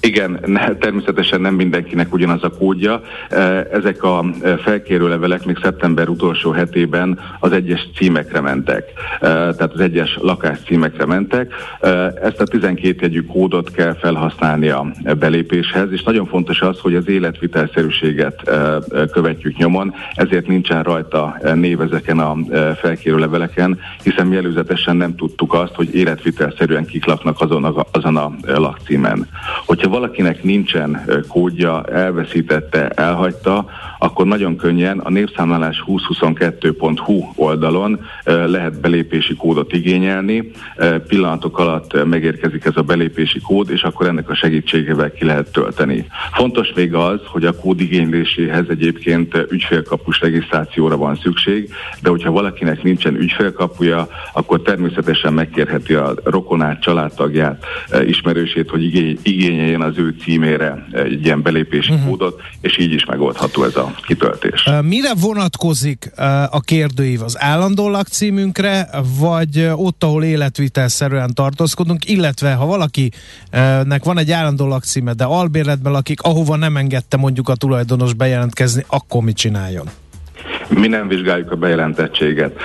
[0.00, 3.00] Igen, ne, természetesen nem mindenkinek ugyanaz a kódja.
[3.28, 3.38] E,
[3.72, 8.84] ezek a e, felkérő levelek még szeptember utolsó hetében az egyes címekre mentek,
[9.14, 11.54] e, tehát az egyes lakás címekre mentek.
[12.22, 14.86] Ezt a 12 jegyű kódot kell felhasználni a
[15.18, 18.50] belépéshez, és nagyon fontos az, hogy az életvitelszerűséget
[19.12, 22.36] követjük nyomon, ezért nincsen rajta név ezeken a
[22.80, 28.16] felkérő leveleken, hiszen mi előzetesen nem tudtuk azt, hogy életvitelszerűen kik laknak azon a, azon
[28.16, 29.28] a lakcímen.
[29.66, 33.66] Hogyha valakinek nincsen kódja, elveszítette, elhagyta,
[33.98, 40.50] akkor nagyon könnyen a népszámlálás 2022.hu oldalon lehet belépési kódot igényelni.
[41.06, 46.06] Pillanatok alatt megérkezik ez a belépési kód, és akkor ennek a segítségével ki lehet tölteni.
[46.32, 51.70] Fontos még az, hogy a kód igényléséhez egyébként ügyfélkapus regisztrációra van szükség,
[52.02, 57.64] de hogyha valakinek nincsen ügyfélkapuja, akkor természetesen megkérheti a rokonát, családtagját,
[58.06, 58.82] ismerősét, hogy
[59.22, 62.08] igényeljen az ő címére egy ilyen belépési uh-huh.
[62.08, 64.68] kódot, és így is megoldható ez a kitöltés.
[64.82, 66.10] Mire vonatkozik
[66.50, 67.22] a kérdőív?
[67.22, 75.12] Az állandó lakcímünkre, vagy ott, ahol életvitelszerűen tartózkodunk, illetve ha valakinek van egy állandó lakcíme,
[75.12, 79.86] de albérletben lakik, ahova nem engedte mondjuk a tulajdonos bejelentkezni, akkor mit csináljon?
[80.68, 82.58] Mi nem vizsgáljuk a bejelentettséget,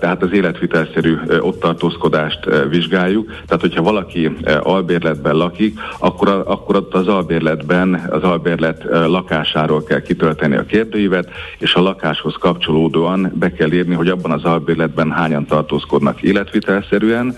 [0.00, 2.38] tehát az életvitelszerű ott tartózkodást
[2.68, 3.26] vizsgáljuk.
[3.46, 10.56] Tehát, hogyha valaki albérletben lakik, akkor, akkor ott az albérletben, az albérlet lakásáról kell kitölteni
[10.56, 11.28] a kérdőívet,
[11.58, 17.36] és a lakáshoz kapcsolódóan be kell írni, hogy abban az albérletben hányan tartózkodnak életvitelszerűen,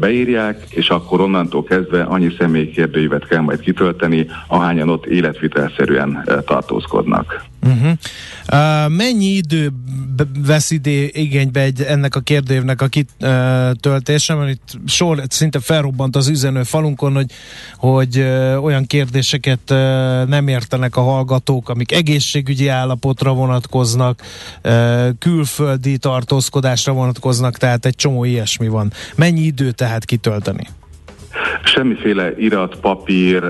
[0.00, 7.44] beírják, és akkor onnantól kezdve annyi személyi kérdőívet kell majd kitölteni, ahányan ott életvitelszerűen tartózkodnak.
[7.66, 7.92] Uh-huh.
[8.52, 9.72] Uh, mennyi idő
[10.46, 16.28] vesz idő igénybe egy, ennek a kérdőívnek a kitöltése, mert itt sor, szinte felrobbant az
[16.28, 17.30] üzenő falunkon, hogy,
[17.76, 18.20] hogy
[18.62, 19.68] olyan kérdéseket
[20.28, 24.22] nem értenek a hallgatók, amik egészségügyi állapotra vonatkoznak,
[25.18, 28.92] külföldi tartózkodásra vonatkoznak, tehát egy csomó ilyesmi van.
[29.14, 30.66] Mennyi idő tehát kitölteni?
[31.64, 33.42] Semmiféle irat, papír,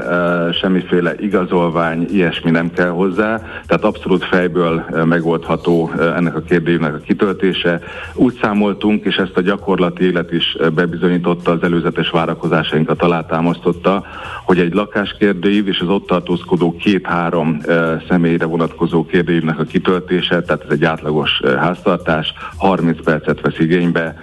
[0.61, 7.81] semmiféle igazolvány, ilyesmi nem kell hozzá, tehát abszolút fejből megoldható ennek a kérdőívnek a kitöltése.
[8.15, 14.05] Úgy számoltunk, és ezt a gyakorlati élet is bebizonyította, az előzetes várakozásainkat alátámasztotta,
[14.45, 17.61] hogy egy lakáskérdőív és az ott tartózkodó két-három
[18.09, 24.17] személyre vonatkozó kérdőívnek a kitöltése, tehát ez egy átlagos háztartás, 30 percet vesz igénybe,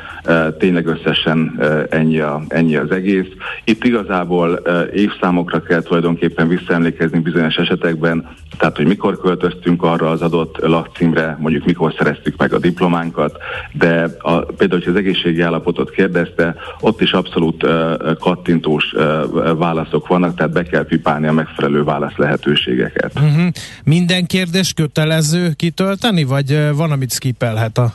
[0.58, 1.60] tényleg összesen
[1.90, 3.28] ennyi, a, ennyi az egész.
[3.64, 4.62] Itt igazából
[4.94, 11.66] évszámokra kell tulajdonképpen visszaemlékezni bizonyos esetekben, tehát hogy mikor költöztünk arra az adott lakcímre, mondjuk
[11.66, 13.38] mikor szereztük meg a diplománkat,
[13.72, 20.08] de a, például, hogy az egészségi állapotot kérdezte, ott is abszolút uh, kattintós uh, válaszok
[20.08, 23.12] vannak, tehát be kell pipálni a megfelelő válasz lehetőségeket.
[23.16, 23.48] Uh-huh.
[23.84, 27.94] Minden kérdés kötelező kitölteni, vagy uh, van, amit skipelhet a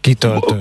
[0.00, 0.56] kitöltő?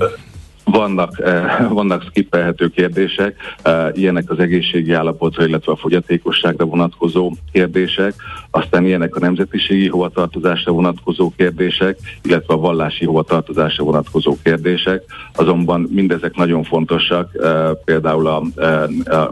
[0.72, 8.14] Vannak, eh, vannak skippelhető kérdések, eh, ilyenek az egészségi állapotra, illetve a fogyatékosságra vonatkozó kérdések,
[8.52, 15.04] aztán ilyenek a nemzetiségi hovatartozásra vonatkozó kérdések, illetve a vallási hovatartozásra vonatkozó kérdések,
[15.36, 18.42] azonban mindezek nagyon fontosak, eh, például a,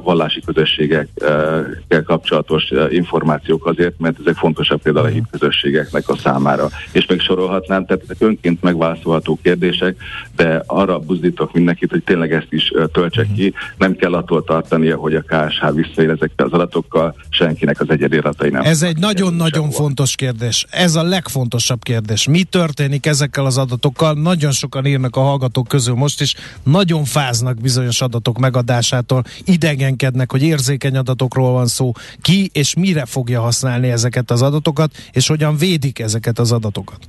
[0.03, 6.67] vallási közösségekkel kapcsolatos információk azért, mert ezek fontosak például a hitközösségeknek a számára.
[6.91, 9.95] És még sorolhatnám, tehát ezek önként megválaszolható kérdések,
[10.39, 13.53] de arra buzdítok mindenkit, hogy tényleg ezt is töltse ki.
[13.77, 18.49] Nem kell attól tartania, hogy a KSH visszaél ezekkel az adatokkal, senkinek az egyedi adatai
[18.49, 18.61] nem.
[18.61, 20.65] Ez egy nagyon-nagyon fontos kérdés.
[20.69, 22.27] Ez a legfontosabb kérdés.
[22.27, 24.13] Mi történik ezekkel az adatokkal?
[24.13, 30.43] Nagyon sokan írnak a hallgatók közül most is, nagyon fáznak bizonyos adatok megadásától, idegenkednek, hogy
[30.43, 31.91] érzékeny adatokról van szó.
[32.21, 36.99] Ki és mire fogja használni ezeket az adatokat, és hogyan védik ezeket az adatokat?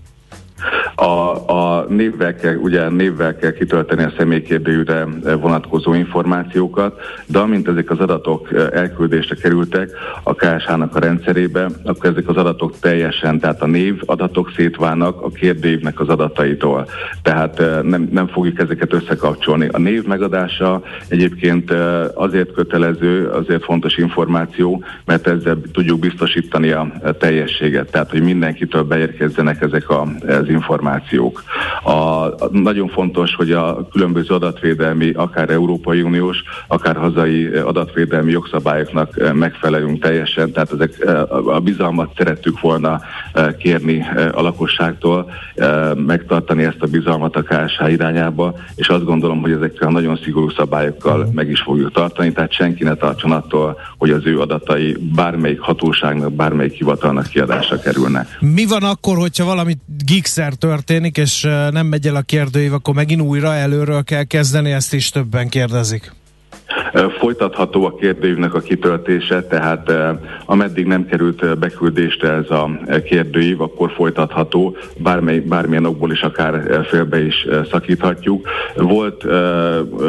[1.01, 5.07] A, a névvel kell, ugye névvel kell kitölteni a személykérdőjűre
[5.41, 9.91] vonatkozó információkat, de amint ezek az adatok elküldésre kerültek
[10.23, 15.29] a KSH-nak a rendszerébe, akkor ezek az adatok teljesen, tehát a név adatok szétválnak a
[15.29, 16.87] kérdőívnek az adataitól.
[17.23, 19.69] Tehát nem, nem fogjuk ezeket összekapcsolni.
[19.73, 21.71] A név megadása egyébként
[22.15, 29.61] azért kötelező, azért fontos információ, mert ezzel tudjuk biztosítani a teljességet, tehát hogy mindenkitől beérkezzenek
[29.61, 30.89] ezek az információk.
[31.83, 39.21] A, a, nagyon fontos, hogy a különböző adatvédelmi, akár Európai Uniós, akár hazai adatvédelmi jogszabályoknak
[39.21, 43.01] eh, megfelelünk teljesen, tehát ezek eh, a bizalmat szerettük volna
[43.33, 45.31] eh, kérni a lakosságtól,
[45.95, 50.51] megtartani ezt a bizalmat a KSH irányába, és azt gondolom, hogy ezekkel a nagyon szigorú
[50.51, 55.61] szabályokkal meg is fogjuk tartani, tehát senki ne tartson attól, hogy az ő adatai bármelyik
[55.61, 58.37] hatóságnak, bármelyik hivatalnak kiadásra kerülnek.
[58.41, 60.55] Mi van akkor, hogyha valami gigszer
[60.85, 65.09] történik, és nem megy el a kérdőív, akkor megint újra előről kell kezdeni, ezt is
[65.11, 66.13] többen kérdezik.
[67.19, 69.93] Folytatható a kérdőívnek a kitöltése, tehát
[70.45, 72.71] ameddig nem került beküldésre ez a
[73.05, 78.49] kérdőív, akkor folytatható, bármely, bármilyen okból is akár félbe is szakíthatjuk.
[78.77, 79.25] Volt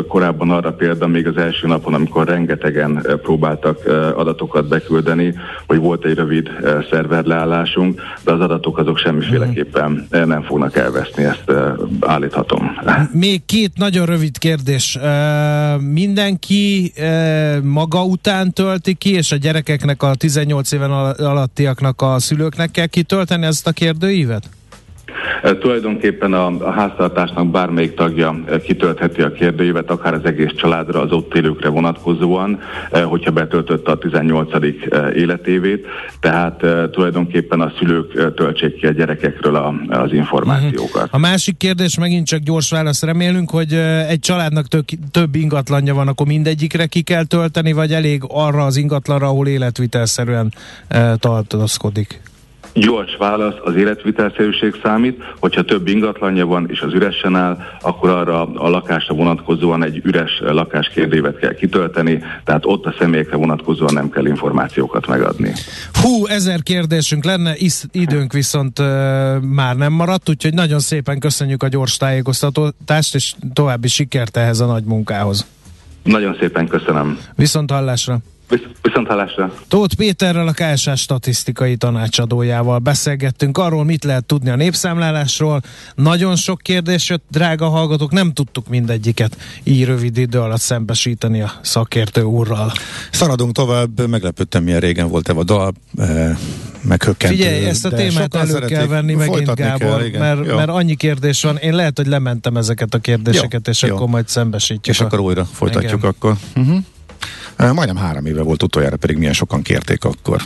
[0.07, 3.86] korábban arra példa még az első napon, amikor rengetegen próbáltak
[4.16, 5.34] adatokat beküldeni,
[5.68, 6.49] hogy volt egy rövid
[6.89, 11.51] szerverleállásunk, de az adatok azok semmiféleképpen nem fognak elveszni, ezt
[11.99, 12.76] állíthatom.
[13.12, 14.97] Még két nagyon rövid kérdés.
[15.93, 16.50] Mindenki
[16.95, 22.85] e, maga után tölti ki, és a gyerekeknek, a 18 éven alattiaknak a szülőknek kell
[22.85, 24.49] kitölteni ezt a kérdőívet?
[25.59, 31.70] Tulajdonképpen a, háztartásnak bármelyik tagja kitöltheti a kérdőívet, akár az egész családra, az ott élőkre
[31.70, 32.59] vonatkozóan,
[33.03, 34.49] hogyha betöltötte a 18.
[35.16, 35.86] életévét,
[36.20, 41.07] tehát tulajdonképpen a szülők töltsék ki a gyerekekről a, az információkat.
[41.12, 43.74] A másik kérdés, megint csak gyors válasz remélünk, hogy
[44.07, 48.78] egy családnak tök, több ingatlanja van, akkor mindegyikre ki kell tölteni, vagy elég arra az
[48.78, 50.53] ingatlanra, ahol életvitelszerűen
[51.20, 52.22] tartózkodik?
[52.74, 58.41] Gyors válasz, az életvitelszerűség számít, hogyha több ingatlanja van és az üresen áll, akkor arra
[58.41, 64.26] a lakásra vonatkozóan egy üres lakáskérdevet kell kitölteni, tehát ott a személyekre vonatkozóan nem kell
[64.26, 65.53] információkat megadni.
[66.01, 68.86] Hú, ezer kérdésünk lenne, is, időnk viszont uh,
[69.41, 74.65] már nem maradt, úgyhogy nagyon szépen köszönjük a gyors tájékoztatást, és további sikert ehhez a
[74.65, 75.45] nagy munkához.
[76.03, 77.17] Nagyon szépen köszönöm.
[77.36, 78.17] Viszont hallásra!
[78.81, 79.53] Viszont hallásra.
[79.67, 85.61] Tóth Péterrel, a KSA statisztikai tanácsadójával beszélgettünk arról, mit lehet tudni a népszámlálásról.
[85.95, 91.51] Nagyon sok kérdés jött, drága hallgatók, nem tudtuk mindegyiket így rövid idő alatt szembesíteni a
[91.61, 92.71] szakértő úrral.
[93.11, 96.37] Szaladunk tovább, meglepődtem, milyen régen volt e a dal, e,
[96.81, 97.35] meghökkentő.
[97.35, 101.57] Figyelj, ezt a témát elő kell venni megint, Gábor, kell, mert, mert annyi kérdés van.
[101.57, 103.95] Én lehet, hogy lementem ezeket a kérdéseket, jó, és jó.
[103.95, 104.95] akkor majd szembesítjük.
[104.95, 105.05] És a...
[105.05, 106.09] akkor újra folytatjuk Igen.
[106.09, 106.35] akkor.
[106.55, 106.77] Uh-huh.
[107.57, 110.41] Majdnem három éve volt utoljára, pedig milyen sokan kérték akkor.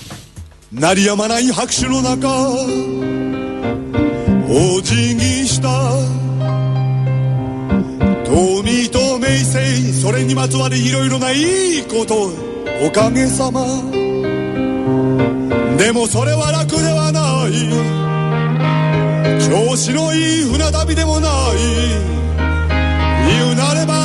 [0.72, 2.28] 鳴りやまない拍手の中
[4.50, 5.70] お辞儀した
[8.26, 12.30] 富と名声それにまつわるいろいろないいこと
[12.86, 13.62] おかげさま
[15.78, 17.54] でもそれは楽ではない
[19.40, 21.32] 調子のいい船旅でもない
[23.28, 24.05] 言うなれば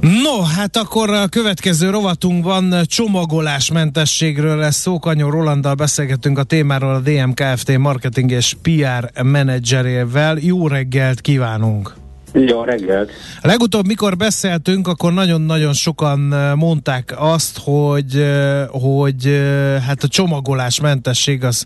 [0.00, 4.98] No, hát akkor a következő rovatunkban csomagolásmentességről lesz szó.
[4.98, 10.38] Kanyó Rolanddal beszélgetünk a témáról a DMKFT marketing és PR menedzserével.
[10.40, 11.99] Jó reggelt kívánunk!
[12.32, 13.10] Jó reggelt!
[13.42, 16.18] Legutóbb, mikor beszéltünk, akkor nagyon-nagyon sokan
[16.56, 18.26] mondták azt, hogy,
[18.68, 19.42] hogy
[19.86, 21.64] hát a csomagolásmentesség az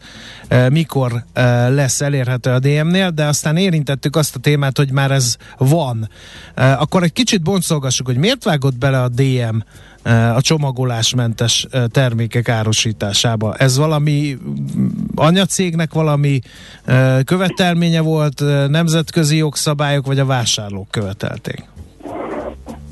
[0.71, 1.25] mikor
[1.69, 6.09] lesz elérhető a DM-nél, de aztán érintettük azt a témát, hogy már ez van.
[6.55, 9.57] Akkor egy kicsit boncolgassuk, hogy miért vágott bele a DM
[10.35, 13.55] a csomagolásmentes termékek árusításába.
[13.55, 14.37] Ez valami
[15.15, 16.39] anyacégnek valami
[17.25, 21.65] követelménye volt, nemzetközi jogszabályok, vagy a vásárlók követelték?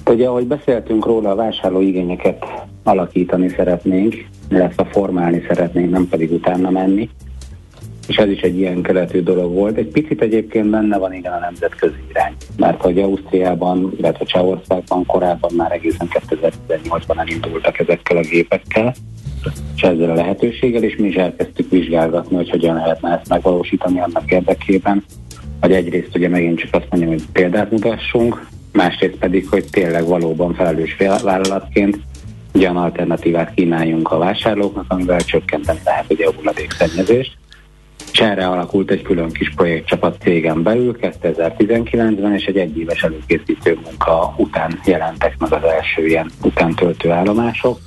[0.07, 2.45] Ugye, ahogy beszéltünk róla, a vásárló igényeket
[2.83, 4.15] alakítani szeretnénk,
[4.51, 7.11] illetve formálni szeretnénk, nem pedig utána menni
[8.09, 9.77] és ez is egy ilyen keletű dolog volt.
[9.77, 15.51] Egy picit egyébként benne van igen a nemzetközi irány, mert hogy Ausztriában, illetve Csehországban korábban
[15.57, 18.95] már egészen 2018-ban elindultak ezekkel a gépekkel,
[19.77, 24.31] és ezzel a lehetőséggel, és mi is elkezdtük vizsgálgatni, hogy hogyan lehetne ezt megvalósítani annak
[24.31, 25.05] érdekében,
[25.61, 30.55] hogy egyrészt ugye megint csak azt mondjam, hogy példát mutassunk, másrészt pedig, hogy tényleg valóban
[30.55, 31.99] felelős vállalatként
[32.55, 37.41] olyan alternatívát kínáljunk a vásárlóknak, amivel csökkenteni lehet ugye a hulladékszennyezést
[38.13, 44.35] és erre alakult egy külön kis projektcsapat cégen belül 2019-ben, és egy egyéves előkészítő munka
[44.37, 47.79] után jelentek meg az első ilyen utántöltő állomások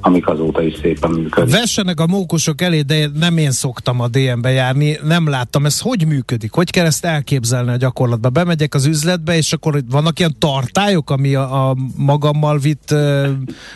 [0.00, 1.60] amik azóta is szépen működnek.
[1.60, 5.66] Vessenek a mókusok elé, de nem én szoktam a DM-be járni, nem láttam.
[5.66, 6.52] Ez hogy működik?
[6.52, 8.32] Hogy kell ezt elképzelni a gyakorlatban?
[8.32, 12.94] Bemegyek az üzletbe, és akkor vannak ilyen tartályok, ami a, a magammal vitt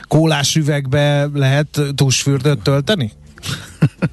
[0.08, 3.12] kólás üvegbe lehet tusfürdőt tölteni?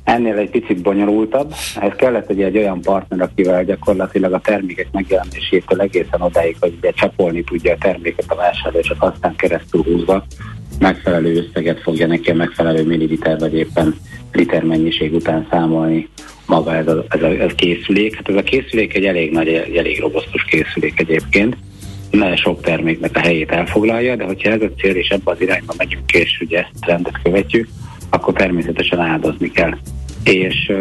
[0.03, 1.53] Ennél egy picit bonyolultabb.
[1.75, 6.91] Ehhez kellett egy, egy olyan partner, akivel gyakorlatilag a termékek megjelenésétől egészen odáig, hogy ugye
[6.91, 10.25] csapolni tudja a terméket a vásárló, és aztán keresztül húzva
[10.80, 13.95] megfelelő összeget fogja neki a megfelelő milliliter vagy éppen
[14.32, 16.09] liter mennyiség után számolni
[16.45, 18.15] maga ez a, ez a, ez készülék.
[18.15, 21.57] Hát ez a készülék egy elég nagy, egy elég robosztus készülék egyébként.
[22.11, 25.73] Ne sok terméknek a helyét elfoglalja, de hogyha ez a cél és ebbe az irányba
[25.77, 27.67] megyünk és ugye ezt rendet követjük,
[28.10, 29.78] akkor természetesen áldozni kell.
[30.24, 30.72] És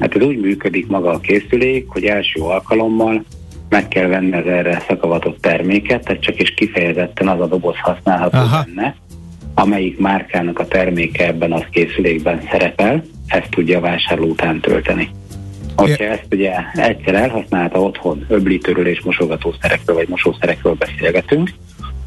[0.00, 3.24] hát ez úgy működik maga a készülék, hogy első alkalommal
[3.68, 8.38] meg kell venni az erre szakavatott terméket, tehát csak is kifejezetten az a doboz használható
[8.38, 8.64] Aha.
[8.64, 8.96] benne,
[9.54, 15.10] amelyik márkának a terméke ebben az készülékben szerepel, ezt tudja a vásárló után tölteni.
[15.76, 21.50] Hogyha ezt ugye egyszer elhasználta otthon, öblítőről és mosogatószerekről vagy mosószerekről beszélgetünk,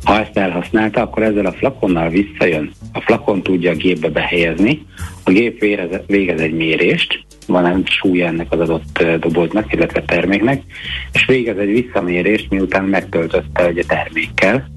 [0.04, 2.72] ha ezt elhasználta, akkor ezzel a flakonnal visszajön.
[2.94, 4.86] A flakon tudja a gépbe behelyezni,
[5.24, 5.60] a gép
[6.08, 10.64] végez, egy mérést, van egy súlya ennek az adott doboznak, illetve terméknek,
[11.14, 14.70] és végez egy visszamérést, miután megtöltötte egy termékkel,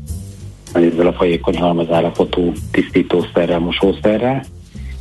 [0.72, 4.44] ezzel a folyékony halmazállapotú tisztítószerrel, mosószerrel,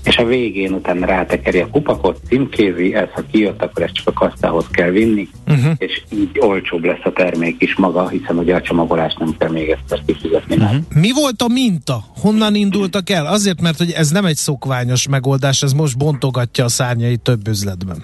[0.04, 4.14] és a végén utána rátekeri a kupakot, címkézi, ez ha kijött, akkor ezt csak a
[4.14, 5.74] kasztához kell vinni, uh-huh.
[5.78, 9.70] és így olcsóbb lesz a termék is maga, hiszen ugye a csomagolást nem kell még
[9.70, 10.56] egyszer kifizetni.
[10.56, 10.78] Uh-huh.
[10.96, 12.04] Mi volt a minta?
[12.16, 13.26] Honnan indultak el?
[13.26, 18.04] Azért, mert hogy ez nem egy szokványos megoldás, ez most bontogatja a szárnyai több üzletben.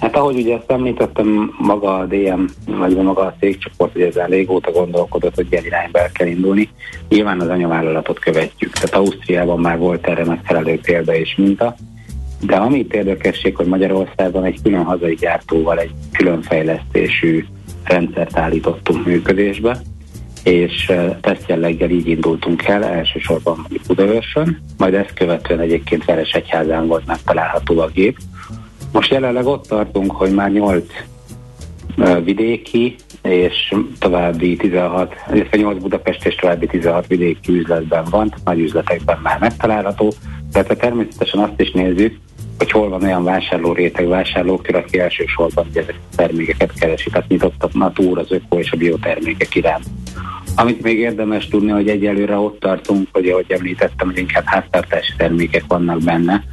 [0.00, 4.70] Hát ahogy ugye ezt említettem, maga a DM, vagy maga a cégcsoport, hogy ezzel régóta
[4.70, 6.68] gondolkodott, hogy ilyen irányba el kell indulni.
[7.08, 11.76] Nyilván az anyavállalatot követjük, tehát Ausztriában már volt erre megfelelő példa és minta,
[12.40, 17.44] de ami érdekesség, hogy Magyarországon egy külön hazai gyártóval egy külön fejlesztésű
[17.84, 19.80] rendszert állítottunk működésbe,
[20.44, 27.86] és tesztjelleggel így indultunk el, elsősorban Budaörsön, majd ezt követően egyébként Veresegyházán volt megtalálható a
[27.86, 28.18] gép,
[28.96, 30.84] most jelenleg ott tartunk, hogy már 8
[32.24, 39.18] vidéki és további 16, illetve 8 Budapest és további 16 vidéki üzletben van, nagy üzletekben
[39.22, 40.12] már megtalálható,
[40.52, 42.18] tehát természetesen azt is nézzük,
[42.58, 47.62] hogy hol van olyan vásárló réteg, vásárlókör, aki elsősorban ezeket a termékeket keresi, tehát nyitott
[47.62, 49.84] a natúr, az öko és a biotermékek iránt.
[50.54, 55.64] Amit még érdemes tudni, hogy egyelőre ott tartunk, hogy ahogy említettem, hogy inkább háztartási termékek
[55.68, 56.44] vannak benne,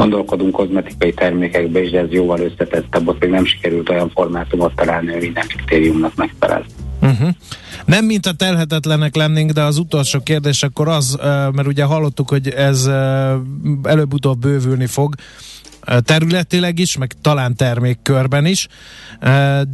[0.00, 5.20] gondolkodunk kozmetikai termékekbe is, ez jóval összetettebb, ott még nem sikerült olyan formátumot találni, hogy
[5.20, 6.64] minden kritériumnak megfelel.
[7.02, 7.28] Uh-huh.
[7.84, 11.18] Nem mint a telhetetlenek lennénk, de az utolsó kérdés akkor az,
[11.52, 12.86] mert ugye hallottuk, hogy ez
[13.82, 15.14] előbb-utóbb bővülni fog,
[16.04, 18.68] területileg is, meg talán termékkörben is,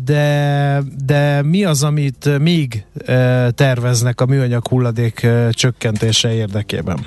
[0.05, 2.85] de, de mi az, amit még
[3.55, 6.98] terveznek a műanyag hulladék csökkentése érdekében?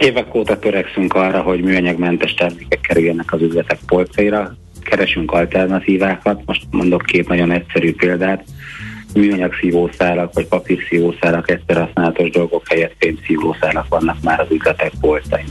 [0.00, 7.02] Évek óta törekszünk arra, hogy műanyagmentes termékek kerüljenek az üzletek polcaira, keresünk alternatívákat, most mondok
[7.02, 8.44] két nagyon egyszerű példát,
[9.14, 15.46] műanyag szívószálak vagy papír szívószálak, egyszer használatos dolgok helyett szívószálak vannak már az üzletek polcain.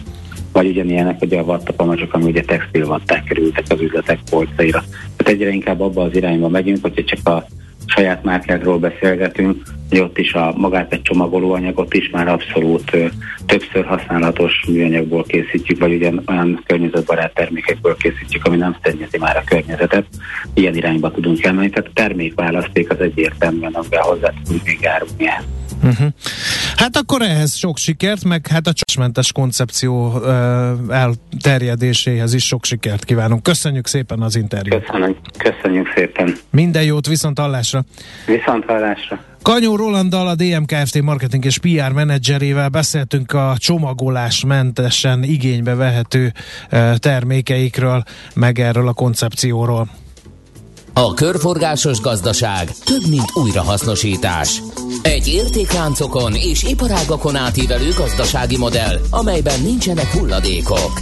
[0.52, 4.84] Vagy ugyanilyenek ugye a vattapamacsok, ami ugye textilvatták kerültek az üzletek polcaira.
[5.16, 7.46] Tehát egyre inkább abba az irányba megyünk, hogyha csak a
[7.86, 13.06] saját márkákról beszélgetünk, hogy ott is a magát egy csomagolóanyagot is már abszolút ö,
[13.46, 19.44] többször használatos műanyagból készítjük, vagy ugyan olyan környezetbarát termékekből készítjük, ami nem szennyezi már a
[19.46, 20.06] környezetet.
[20.54, 25.30] Ilyen irányba tudunk elmenni, tehát a termékválaszték az egyértelműen, amivel hozzá tudunk még járulni
[25.84, 26.08] Uh-huh.
[26.76, 30.28] Hát akkor ehhez sok sikert, meg hát a csásmentes koncepció uh,
[30.90, 33.44] elterjedéséhez is sok sikert kívánunk.
[33.44, 34.86] Köszönjük szépen az interjút.
[34.86, 36.36] Köszönjük, köszönjük szépen.
[36.50, 37.84] Minden jót, viszont hallásra.
[38.26, 39.35] Viszont hallásra.
[39.46, 46.34] Kanyó Rolanddal, a DMKFT marketing és PR menedzserével beszéltünk a csomagolás mentesen igénybe vehető
[46.96, 48.04] termékeikről,
[48.34, 49.90] meg erről a koncepcióról.
[50.94, 54.62] A körforgásos gazdaság több, mint újrahasznosítás.
[55.02, 61.00] Egy értékláncokon és iparágakon átívelő gazdasági modell, amelyben nincsenek hulladékok.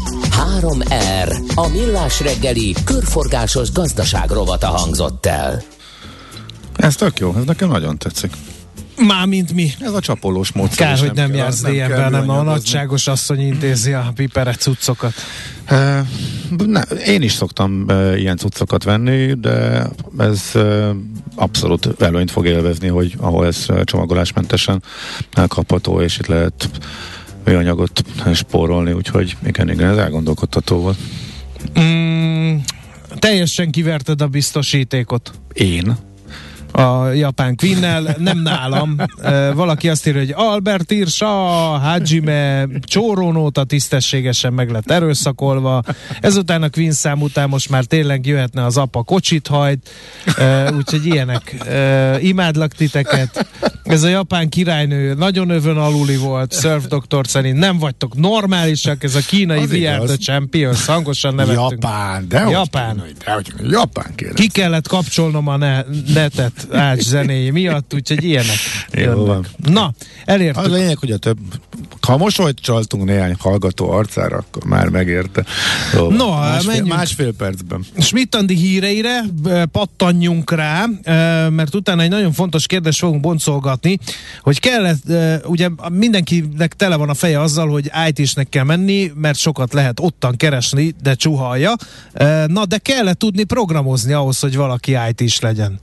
[0.59, 1.55] 3R.
[1.55, 5.72] A millás reggeli körforgásos gazdaság rovata hangzott el.
[6.83, 8.31] Ez tök jó, ez nekem nagyon tetszik.
[8.97, 9.71] Mármint mi?
[9.79, 10.87] Ez a csapolós módszer.
[10.87, 15.13] Kár, hogy nem, nem jársz DM-ben, nem a nagyságos asszony intézi a piperet cuccokat.
[15.71, 15.99] Uh,
[16.65, 19.87] ne, én is szoktam uh, ilyen cuccokat venni, de
[20.17, 20.89] ez uh,
[21.35, 24.83] abszolút előnyt fog élvezni, hogy ahol ez csomagolásmentesen
[25.31, 26.69] elkapható, és itt lehet
[27.45, 28.03] műanyagot
[28.33, 30.97] spórolni, úgyhogy igen, igen, ez elgondolkodható volt.
[31.79, 32.55] Mm,
[33.19, 35.31] teljesen kiverted a biztosítékot.
[35.53, 35.97] Én?
[36.73, 38.95] A japán Queen-nel, nem nálam.
[39.53, 45.83] Valaki azt írja, hogy Albert Irsa, Hajime csórónóta tisztességesen meg lett erőszakolva.
[46.21, 49.89] Ezután a Queen szám után most már tényleg jöhetne az apa kocsit hajt,
[50.77, 51.55] úgyhogy ilyenek.
[52.21, 53.47] Imádlak titeket.
[53.83, 59.15] Ez a japán királynő nagyon övön aluli volt, Surf Doktor szerint nem vagytok normálisak, ez
[59.15, 61.71] a kínai VR The Champions, hangosan nevettünk.
[61.71, 62.99] Japán, de Japán.
[62.99, 64.35] Hogy, de hogy, Japán kérdez.
[64.35, 65.83] Ki kellett kapcsolnom a ne-
[66.13, 68.55] netet ács zenéi miatt, úgyhogy ilyenek.
[68.91, 69.35] Jó.
[69.57, 69.93] Na,
[70.25, 70.63] elértük.
[70.63, 71.37] Az a lényeg, hogy a több,
[72.07, 75.45] ha mosolyt csaltunk néhány hallgató arcára, akkor már megérte.
[75.93, 76.87] Jó, no, másfél, menjünk.
[76.87, 77.85] másfél percben.
[77.99, 79.23] Schmidt-Andi híreire
[79.71, 80.85] pattanjunk rá,
[81.49, 83.99] mert utána egy nagyon fontos kérdést fogunk boncolgatni,
[84.41, 85.03] hogy kellett,
[85.45, 90.35] ugye mindenkinek tele van a feje azzal, hogy IT-snek kell menni, mert sokat lehet ottan
[90.35, 91.73] keresni, de csuhalja.
[92.47, 95.79] Na, de kellett tudni programozni ahhoz, hogy valaki IT-s legyen.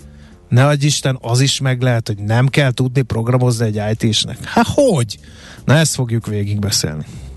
[0.50, 4.44] Ne adj Isten, az is meg lehet, hogy nem kell tudni programozni egy IT-snek.
[4.44, 5.18] Hát hogy?
[5.64, 7.04] Na ezt fogjuk végigbeszélni.